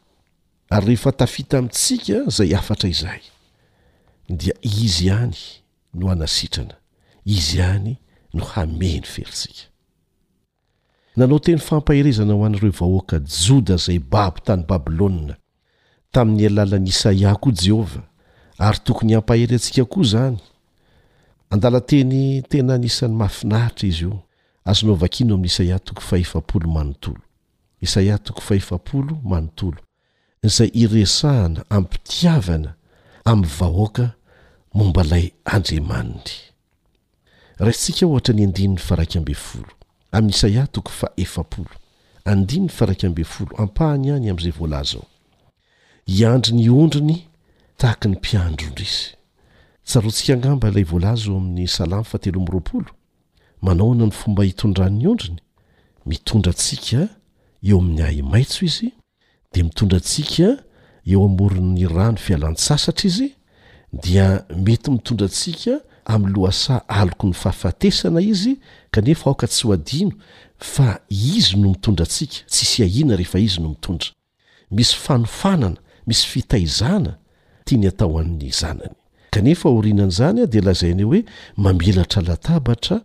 ary 0.69 0.85
rehefa 0.87 1.11
tafita 1.19 1.57
amintsika 1.57 2.13
izay 2.27 2.51
afatra 2.59 2.87
izahay 2.93 3.23
dia 4.39 4.53
izy 4.61 5.05
ihany 5.05 5.39
no 5.93 6.07
hanasitrana 6.07 6.75
izy 7.25 7.57
ihany 7.59 7.97
no 8.33 8.45
hameny 8.45 9.03
feritsika 9.13 9.63
nanao 11.15 11.39
teny 11.39 11.57
fampaherezana 11.57 12.33
ho 12.33 12.45
an'ireo 12.45 12.71
vahoaka 12.71 13.19
joda 13.19 13.75
izay 13.75 13.99
babo 13.99 14.39
tany 14.39 14.63
babilôa 14.63 15.35
tamin'ny 16.11 16.45
alala 16.47 16.77
nisa 16.79 17.11
iah 17.13 17.33
koa 17.39 17.51
jehovah 17.51 18.03
ary 18.57 18.79
tokony 18.83 19.15
ampaheryantsika 19.15 19.85
koa 19.85 20.03
izany 20.03 20.37
andala 21.49 21.81
teny 21.81 22.41
tena 22.49 22.73
anisany 22.73 23.15
mafinahitra 23.15 23.87
izy 23.89 24.03
io 24.05 24.26
azono 24.67 24.95
vakino 24.95 25.33
amin'ny 25.33 25.45
isaia 25.47 25.79
toko 25.79 26.01
fa 26.01 26.17
efapolo 26.17 26.67
manotolo 26.67 27.21
isaia 27.81 28.17
toko 28.17 28.41
faefapolo 28.41 29.17
manontolo 29.23 29.77
zay 30.43 30.69
iresahana 30.73 31.63
ampitiavana 31.69 32.73
amin 33.25 33.49
vahoaka 33.59 34.05
mombalay 34.73 35.25
andriamaniny 35.55 36.21
raintsika 37.59 38.05
ohatra 38.05 38.33
ny 38.35 38.43
andininy 38.43 38.77
faraikmbe' 38.87 39.33
saatofaadnny 40.41 42.65
fab 42.73 43.19
opahayay 43.63 44.29
amzay 44.31 44.53
vo 44.57 44.65
iandri 46.17 46.51
ny 46.57 46.67
ondrony 46.81 47.17
tahak 47.79 48.01
ny 48.05 48.15
mpiandronr 48.15 48.81
izytambaa 50.07 50.71
vzam'yamter 50.71 52.89
manaona 53.61 54.05
ny 54.07 54.11
fomba 54.13 54.43
hitondran'ny 54.45 55.07
ondriny 55.09 55.39
mitondra 56.05 56.51
antsika 56.53 56.99
eo 57.63 57.79
amin'ny 57.81 58.01
hahymaitso 58.03 58.65
izy 58.65 58.89
di 59.53 59.63
mitondra 59.63 59.97
antsika 60.01 60.49
eo 61.11 61.25
amorin'ny 61.25 61.87
rano 61.89 62.17
fialan--sasatra 62.21 63.07
izy 63.09 63.29
dia 64.03 64.45
mety 64.55 64.91
mitondra 64.97 65.25
antsika 65.29 65.79
amin'ny 66.05 66.35
loasa 66.35 66.81
aloko 66.89 67.27
ny 67.27 67.33
fahafatesana 67.33 68.21
izy 68.21 68.55
kanefa 68.91 69.29
aoka 69.29 69.47
tsy 69.49 69.67
ho 69.67 69.73
adino 69.73 70.11
fa 70.59 70.99
izy 71.09 71.55
no 71.57 71.71
mitondra 71.73 72.05
antsika 72.05 72.45
tsisy 72.47 72.83
ahiana 72.83 73.15
rehefa 73.17 73.39
izy 73.39 73.57
no 73.61 73.69
mitondra 73.73 74.09
misy 74.71 74.93
fanofanana 74.95 75.77
misy 76.07 76.27
fitaizana 76.29 77.17
tiany 77.65 77.87
atao 77.89 78.19
an'ny 78.21 78.51
zanany 78.53 78.93
kanefa 79.33 79.69
orinan'izany 79.69 80.41
a 80.45 80.45
di 80.45 80.61
lazaineo 80.61 81.07
hoe 81.09 81.25
mamelatra 81.57 82.21
latabatra 82.21 83.01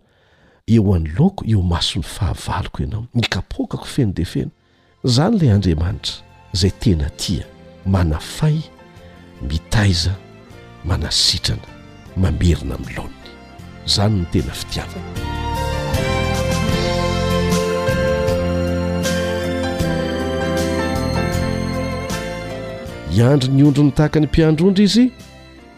eo 0.67 0.93
anylaoko 0.95 1.45
eo 1.47 1.61
masony 1.61 2.03
fahavaloko 2.05 2.83
ianao 2.83 3.05
nikapoakako 3.13 3.85
feno 3.85 4.11
defena 4.13 4.51
izany 5.05 5.37
lay 5.39 5.51
andriamanitra 5.53 6.13
izay 6.53 6.69
tena 6.79 7.09
tia 7.09 7.45
manafay 7.85 8.59
mitaiza 9.47 10.13
manasitrana 10.85 11.61
mamerina 12.17 12.77
miyloana 12.77 13.13
izany 13.87 14.15
ny 14.15 14.25
tena 14.31 14.51
fitiavana 14.51 15.03
iandro 23.17 23.51
ny 23.53 23.63
ondrony 23.67 23.91
tahaka 23.91 24.19
ny 24.19 24.25
mpiandroondra 24.25 24.83
izy 24.83 25.11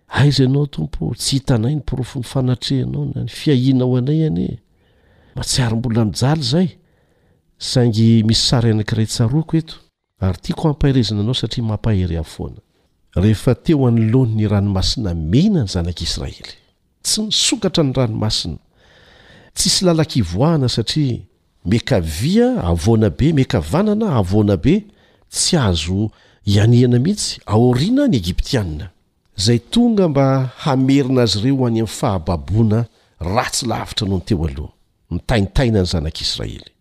aza 0.07 0.47
nao 0.47 0.65
tompo 0.65 1.15
tsy 1.15 1.35
hitanay 1.35 1.73
ny 1.75 1.81
profon'ny 1.81 2.23
fanatrenao 2.23 3.05
nany 3.13 3.27
fiahinao 3.27 3.97
anay 3.97 4.27
an 4.27 4.37
matsy 5.35 5.61
arymbola 5.61 6.05
mijaly 6.05 6.41
zay 6.51 6.67
saingy 7.63 8.23
misy 8.27 8.43
sara 8.47 8.69
ianakiray 8.69 9.05
tsaroako 9.07 9.53
eto 9.57 9.75
ary 10.19 10.37
tiako 10.41 10.69
ampaharezina 10.69 11.21
anao 11.21 11.33
satria 11.33 11.63
mampaherea 11.63 12.23
foana 12.23 12.59
rehefa 13.15 13.55
teo 13.55 13.87
anoloan 13.87 14.31
ny 14.35 14.47
ranomasina 14.47 15.13
mena 15.13 15.61
ny 15.63 15.67
zanak'israely 15.71 16.49
tsy 17.01 17.21
nisokatra 17.21 17.83
ny 17.83 17.93
ranomasina 17.95 18.57
tsi 19.55 19.69
sy 19.69 19.85
lala-kivoahana 19.87 20.67
satria 20.69 21.19
mekavia 21.65 22.59
avona 22.67 23.09
be 23.09 23.31
mekavanana 23.33 24.09
avona 24.19 24.57
be 24.57 24.83
tsy 25.31 25.57
azo 25.57 26.11
ianiana 26.45 26.99
mihitsy 26.99 27.39
aoriana 27.45 28.07
ny 28.07 28.17
egiptianna 28.19 28.89
zay 29.39 29.59
tonga 29.59 30.07
mba 30.09 30.51
hamerina 30.67 31.23
azy 31.23 31.39
ireo 31.39 31.55
hoany 31.55 31.79
amin'ny 31.79 31.87
fahababoana 31.87 32.85
ratsy 33.19 33.65
la 33.65 33.81
avitra 33.81 34.07
noho 34.07 34.19
nyteo 34.19 34.45
aloha 34.47 34.71
mitaintaina 35.11 35.79
ny 35.81 35.85
zanak'israely 35.87 36.72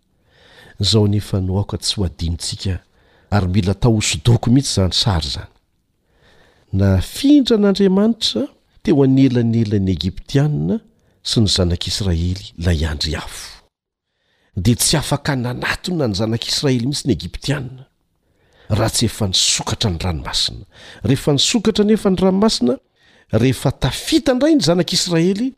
zao 0.80 1.06
nefa 1.08 1.40
no 1.40 1.58
aka 1.60 1.76
tsy 1.78 1.94
ho 1.98 2.04
adinyntsika 2.06 2.80
ary 3.32 3.48
mila 3.48 3.74
tahosodoko 3.74 4.50
mihitsy 4.50 4.78
izany 4.80 4.94
sary 4.96 5.28
zany 5.28 5.50
nafindra 6.72 7.56
an'andriamanitra 7.56 8.42
teo 8.82 9.04
nyelanyelany 9.06 9.90
egiptianna 9.92 10.76
sy 11.28 11.40
ny 11.42 11.46
zanak'israely 11.56 12.44
la 12.58 12.72
iandry 12.72 13.12
hafo 13.16 13.62
dia 14.56 14.76
tsy 14.76 14.96
afaka 14.98 15.36
nanatona 15.36 16.06
ny 16.10 16.14
zanak'israely 16.18 16.86
mihitsy 16.86 17.06
ny 17.08 17.12
egiptianna 17.16 17.82
raha 18.68 18.94
tsy 18.96 19.06
efa 19.10 19.24
nisokatra 19.30 19.88
ny 19.92 19.98
ranomasina 20.00 20.64
rehefa 21.06 21.30
nisokatra 21.36 21.84
nefa 21.84 22.08
ny 22.10 22.16
ranomasina 22.22 22.74
rehefa 23.40 23.70
tafita 23.82 24.34
ndray 24.34 24.54
ny 24.56 24.62
zanak'israely 24.68 25.48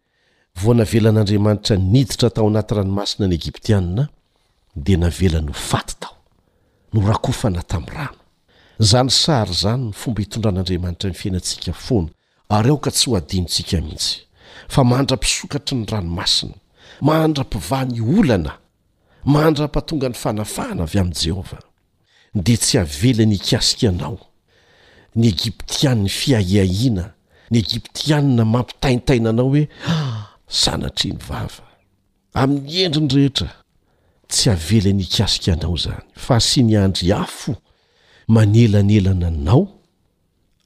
vo 0.63 0.75
navelan'andriamanitra 0.75 1.75
niditra 1.93 2.31
tao 2.31 2.47
anaty 2.51 2.75
ranomasina 2.77 3.25
ny 3.29 3.35
egiptianna 3.41 4.05
dia 4.77 4.97
navelany 4.97 5.47
hofaty 5.47 5.95
tao 6.01 6.17
no 6.93 7.01
rakofana 7.09 7.63
tamin'ny 7.63 7.95
rano 7.97 8.19
zany 8.81 9.11
sary 9.11 9.51
izany 9.51 9.85
ny 9.87 9.93
fomba 9.93 10.21
hitondran'andriamanitra 10.23 11.11
ny 11.11 11.15
fiainantsika 11.15 11.73
foana 11.73 12.09
ary 12.49 12.71
aoka 12.71 12.91
tsy 12.91 13.11
ho 13.11 13.17
adinitsika 13.17 13.81
mihitsy 13.81 14.19
fa 14.69 14.85
mahandra-pisokatry 14.85 15.77
ny 15.77 15.87
ranomasina 15.87 16.55
mahandra-pivahny 17.01 18.01
olana 18.03 18.59
mahandra-pahatonga 19.25 20.09
ny 20.09 20.15
fanafahana 20.15 20.83
avy 20.83 20.99
amin'i 20.99 21.21
jehovah 21.25 21.61
dia 22.35 22.57
tsy 22.57 22.79
avela 22.79 23.25
ny 23.27 23.35
ikasikanao 23.35 24.19
ny 25.17 25.25
egiptianina 25.29 26.09
fiahiahiana 26.09 27.05
ny 27.51 27.59
egiptianina 27.59 28.45
mampitaintaina 28.45 29.31
anao 29.31 29.49
hoe 29.51 29.69
ah, 29.89 30.35
sanatria 30.49 31.15
ny 31.15 31.21
vava 31.29 31.65
amin'ny 32.35 32.83
endriny 32.85 33.15
rehetra 33.21 33.64
tsy 34.35 34.51
avely 34.51 34.91
ny 34.95 35.05
kasika 35.07 35.53
anao 35.55 35.77
zany 35.83 36.03
fa 36.25 36.41
sy 36.43 36.65
ny 36.67 36.75
andry 36.81 37.13
afo 37.15 37.55
manelanelananao 38.35 39.61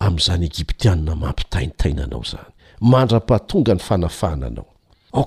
am'izany 0.00 0.46
egiptianna 0.48 1.12
mampitaintainanao 1.22 2.22
zany 2.30 2.50
mandra-pahtonga 2.92 3.72
ny 3.76 3.82
fanafahananao 3.88 4.68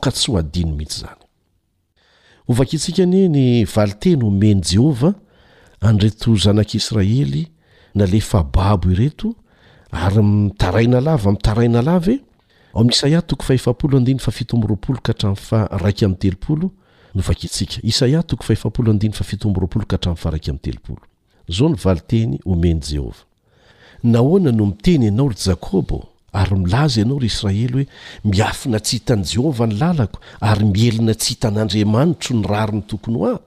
kty 0.05 0.15
h 0.15 0.15
any 0.57 0.61
mihitsy 0.77 2.87
nka 2.93 3.05
ny 3.13 3.27
valiteny 3.75 4.23
omeny 4.25 4.61
jehovah 4.71 5.13
anreto 5.81 6.31
zanak'israely 6.35 7.43
na 7.95 8.05
lefa 8.05 8.43
babo 8.43 8.91
ireto 8.91 9.35
ary 9.91 10.21
mtaraina 10.23 11.01
lavmtaaina 11.01 11.99
aatoa 12.73 13.23
haateo 15.83 16.69
novakiitsika 17.16 17.80
isaia 17.84 18.24
toko 18.24 18.43
faefapolo 18.47 18.91
andiny 18.93 19.14
fa 19.14 19.24
fitomboroaolo 19.28 19.86
ka 19.89 19.95
hatrafaraky 19.97 20.49
ami'ny 20.51 20.64
telopolo 20.66 20.97
izao 21.51 21.70
ny 21.72 21.76
vali 21.84 22.01
teny 22.09 22.39
homeny 22.45 22.80
jehovah 22.91 23.22
nahoana 24.14 24.51
no 24.55 24.66
miteny 24.72 25.03
ianao 25.09 25.28
ry 25.32 25.36
jakôbo 25.45 25.97
ary 26.34 26.55
milaza 26.55 27.01
ianao 27.01 27.20
ry 27.20 27.28
israely 27.32 27.68
hoe 27.68 27.88
miafina 28.32 28.80
tsy 28.80 28.93
hitan'i 28.99 29.26
jehovah 29.34 29.68
ny 29.68 29.76
lalako 29.82 30.20
ary 30.39 30.66
mielina 30.66 31.14
tsy 31.14 31.34
hitan'andriamanitro 31.34 32.36
ny 32.36 32.47
raro 32.47 32.78
ny 32.80 32.84
tokony 32.88 33.18
ho 33.20 33.28
ahy 33.32 33.39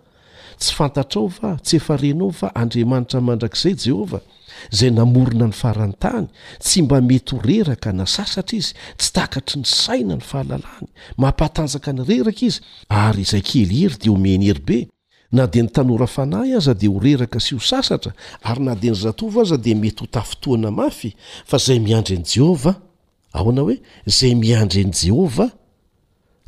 tsy 0.61 0.75
fantatrao 0.77 1.29
va 1.29 1.57
tsy 1.65 1.77
efa 1.81 1.97
renaao 1.97 2.31
va 2.41 2.49
andriamanitra 2.55 3.21
mandrakizay 3.21 3.75
jehovah 3.75 4.21
izay 4.73 4.91
namorona 4.91 5.47
ny 5.49 5.53
farantany 5.55 6.27
tsy 6.63 6.83
mba 6.85 7.01
mety 7.03 7.35
horeraka 7.37 7.93
na 7.93 8.07
sasatra 8.07 8.57
izy 8.59 8.73
tsy 8.99 9.11
takatry 9.17 9.57
ny 9.61 9.67
saina 9.69 10.15
ny 10.19 10.23
fahalalany 10.31 10.89
mampatanjaka 11.23 11.91
ny 11.93 12.03
reraka 12.09 12.43
izy 12.49 12.61
ary 12.89 13.23
izay 13.25 13.43
kelyhery 13.49 13.97
dia 14.03 14.13
homeny 14.13 14.47
herybe 14.51 14.79
na 15.37 15.47
dia 15.53 15.63
ny 15.67 15.71
tanora 15.77 16.07
fanahy 16.17 16.53
aza 16.59 16.75
dia 16.81 16.91
horeraka 16.95 17.39
sy 17.47 17.57
ho 17.57 17.61
sasatra 17.71 18.13
ary 18.43 18.63
na 18.67 18.75
dia 18.83 18.93
ny 18.95 19.01
zatovo 19.05 19.39
aza 19.45 19.57
dia 19.65 19.77
mety 19.85 20.05
ho 20.05 20.09
tafitoana 20.17 20.71
mafy 20.71 21.11
fa 21.49 21.57
izay 21.63 21.79
miandry 21.87 22.17
an'i 22.19 22.31
jehova 22.35 22.73
aoana 23.39 23.61
hoe 23.67 23.77
izay 24.11 24.33
miandry 24.43 24.81
an'i 24.87 24.95
jehova 25.03 25.47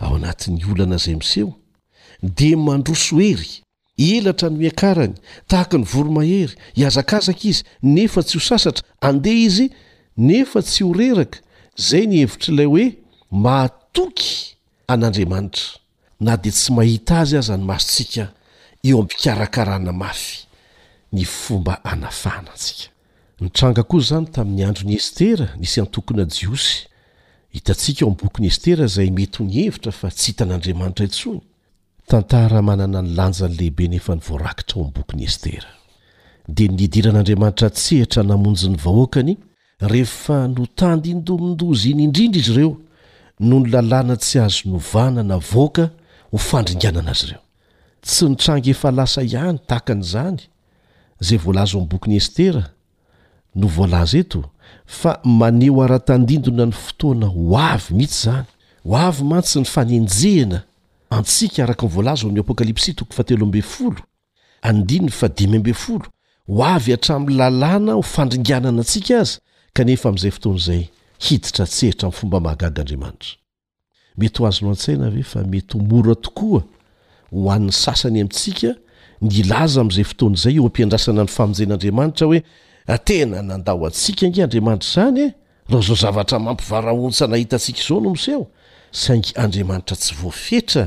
ao 0.04 0.12
anatin'ny 0.18 0.64
olana 0.72 0.98
zay 1.04 1.14
miseho 1.20 1.52
dia 2.38 2.57
mandroso 2.68 3.20
ery 3.30 3.50
elatra 3.97 4.51
ny 4.51 4.59
miankarany 4.61 5.14
tahaka 5.49 5.78
ny 5.78 5.84
voromahery 5.84 6.55
hiazakazaka 6.74 7.40
izy 7.49 7.64
nefa 7.82 8.22
tsy 8.22 8.38
ho 8.38 8.44
sasatra 8.44 8.84
andeha 9.01 9.38
izy 9.47 9.70
nefa 10.16 10.62
tsy 10.62 10.84
horeraka 10.84 11.38
zay 11.76 12.07
ny 12.07 12.18
hevitrailay 12.22 12.66
hoe 12.66 12.97
maatoky 13.30 14.57
an'andriamanitra 14.88 15.80
na 16.20 16.36
dia 16.36 16.53
tsy 16.53 16.72
mahita 16.72 17.20
azy 17.20 17.36
azy 17.36 17.53
any 17.53 17.64
masotsika 17.64 18.28
eo 18.84 18.97
amnmpikarakarana 18.99 19.92
mafy 19.92 20.47
ny 21.12 21.24
fomba 21.24 21.84
anafaana 21.84 22.53
tsika 22.55 22.88
nitranga 23.40 23.82
ko 23.82 23.99
izany 23.99 24.26
tamin'ny 24.26 24.64
andro 24.64 24.84
ny 24.88 24.94
eztera 24.97 25.57
nisy 25.57 25.80
antokona 25.80 26.24
jiosy 26.28 26.84
hitatsika 27.53 28.05
eo 28.05 28.09
ami'ny 28.11 28.20
boko 28.22 28.38
ny 28.42 28.47
estera 28.49 28.84
izay 28.84 29.11
mety 29.11 29.38
ho 29.38 29.44
ny 29.44 29.53
hevitra 29.64 29.92
fa 29.92 30.11
tsy 30.12 30.26
hita 30.32 30.44
an'andriamanitra 30.44 31.05
intsony 31.09 31.40
tantara 32.07 32.62
manana 32.62 33.02
ny 33.02 33.14
lanja 33.18 33.48
ny 33.48 33.54
lehibe 33.59 33.88
nefa 33.88 34.14
nyvoarakitra 34.16 34.76
ao 34.78 34.82
ami'bokyny 34.84 35.22
estera 35.24 35.68
dia 36.57 36.68
nidiran'andriamanitra 36.72 37.68
tse 37.76 37.96
etra 38.04 38.22
namonjy 38.22 38.68
ny 38.68 38.76
vahoakany 38.84 39.34
rehefa 39.92 40.38
notandindomindozy 40.54 41.90
iny 41.90 42.04
indrindra 42.04 42.40
izy 42.40 42.52
ireo 42.52 42.76
no 43.40 43.59
ny 43.61 43.70
lalàna 43.70 44.16
tsy 44.16 44.38
azo 44.44 44.70
novanana 44.70 45.38
voaka 45.38 45.84
hofandringana 46.32 46.98
ana 47.00 47.11
azy 47.11 47.26
ireo 47.28 47.42
tsy 48.04 48.24
nitrangy 48.28 48.70
efa 48.70 48.90
lasa 48.90 49.20
ihany 49.22 49.59
tahakan' 49.68 50.02
izany 50.07 50.38
zay 51.26 51.38
volazy 51.44 51.74
o 51.76 51.80
ami'ybokyny 51.80 52.16
estera 52.22 52.62
no 53.54 53.66
voalaza 53.76 54.18
eto 54.18 54.40
fa 54.98 55.18
maneo 55.24 55.82
ara-tandindona 55.82 56.64
ny 56.70 56.74
fotoana 56.84 57.26
ho 57.34 57.42
avy 57.74 57.90
mihitsy 57.98 58.28
izany 58.28 58.46
ho 58.88 58.94
avy 59.09 59.22
matsy 59.30 59.57
ny 59.59 59.64
fanenjehana 59.74 60.59
antsika 61.17 61.62
araka 61.64 61.87
nyvoalazo 61.87 62.27
amn'ny 62.27 62.41
apôkalipsi 62.45 62.91
toko 62.99 63.12
fatelo 63.19 63.45
ambe 63.49 63.62
folo 63.75 63.97
adinny 64.69 65.09
fadimy 65.21 65.57
ambe 65.61 65.73
folo 65.85 66.05
ho 66.49 66.64
avy 66.75 66.93
atramn'ny 66.99 67.35
lalàna 67.41 67.93
hofandringanana 68.01 68.81
antsika 68.85 69.14
azy 69.21 69.39
eay 69.77 69.97
y'zayonay 69.97 70.87
mn 81.97 82.12
ny'hoe 82.12 82.43
atena 82.95 83.41
nandao 83.43 83.87
atsika 83.89 84.29
ngy 84.29 84.43
andriamanitra 84.43 84.89
zany 84.95 85.21
e? 85.21 85.29
rhzao 85.73 85.97
zavatra 85.97 86.39
mampivaraontsa 86.39 87.27
nahitasika 87.27 87.81
izao 87.81 88.01
no 88.01 88.11
mseo 88.14 88.47
sangy 88.93 89.33
andriamanitra 89.35 89.97
tsy 89.97 90.14
voafetra 90.21 90.85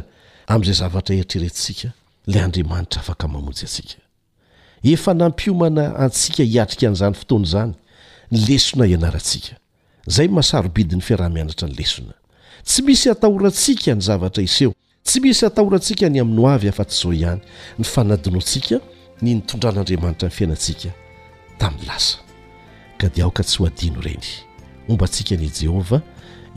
amin'izay 0.50 0.74
zavatra 0.74 1.16
heritreretinsika 1.16 1.90
ilay 2.28 2.44
andriamanitra 2.44 3.02
afaka 3.02 3.28
mamojy 3.28 3.62
antsika 3.64 4.02
efa 4.84 5.14
nampiomana 5.14 5.96
antsika 5.96 6.44
hiatrika 6.44 6.88
an'izany 6.88 7.14
fotoana 7.14 7.46
izany 7.48 7.74
ny 8.32 8.38
lesona 8.48 8.86
ianarantsika 8.86 9.56
izay 10.08 10.28
masarobidi 10.28 10.96
ny 10.96 11.02
fiarahmianatra 11.02 11.68
ny 11.68 11.76
lesona 11.76 12.14
tsy 12.64 12.82
misy 12.82 13.10
atahorantsika 13.12 13.96
ny 13.96 14.02
zavatra 14.02 14.44
iseho 14.44 14.74
tsy 15.04 15.20
misy 15.20 15.46
atahorantsika 15.46 16.10
ny 16.10 16.20
amin'no 16.22 16.50
avy 16.56 16.70
afa-tsy 16.70 16.98
izao 17.00 17.14
ihany 17.14 17.42
ny 17.80 17.84
fanadinontsika 17.86 18.76
ny 19.22 19.34
nitondran'andriamanitra 19.34 20.28
ny 20.28 20.34
fiainantsika 20.36 20.90
tamin'ny 21.60 21.88
lasa 21.88 22.18
ka 22.98 23.08
dia 23.14 23.24
aoka 23.26 23.44
tsy 23.44 23.58
ho 23.60 23.66
adino 23.66 24.00
ireny 24.00 24.28
omba 24.90 25.06
ntsika 25.06 25.36
ny 25.38 25.50
jehovah 25.60 26.02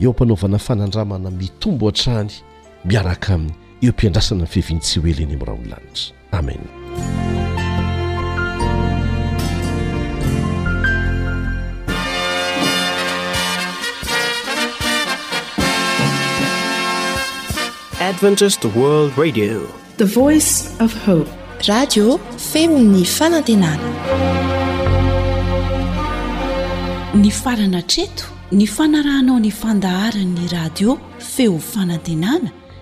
eo 0.01 0.09
ampanaovana 0.09 0.57
fanandramana 0.59 1.31
mitombo 1.31 1.85
hatrany 1.85 2.31
miaraka 2.85 3.33
aminy 3.33 3.55
eo 3.83 3.91
mpiandrasana 3.91 4.41
ny 4.45 4.47
fiviny 4.53 4.79
tsy 4.83 4.97
hoelyny 5.03 5.33
am'raha 5.35 5.59
nolanitra 5.59 6.37
amenadite 6.37 6.71
oice 20.25 20.51
f 20.87 20.93
he 21.05 21.13
radio 21.71 22.05
femini 22.49 23.03
fanantenana 23.17 23.89
ny 27.21 27.29
farana 27.43 27.81
treto 27.93 28.25
ny 28.57 28.65
fanarahnao 28.79 29.39
ny 29.45 29.51
fandaharan'ny 29.61 30.45
radio 30.57 30.89
feo 31.33 31.55
fanandenana 31.71 32.49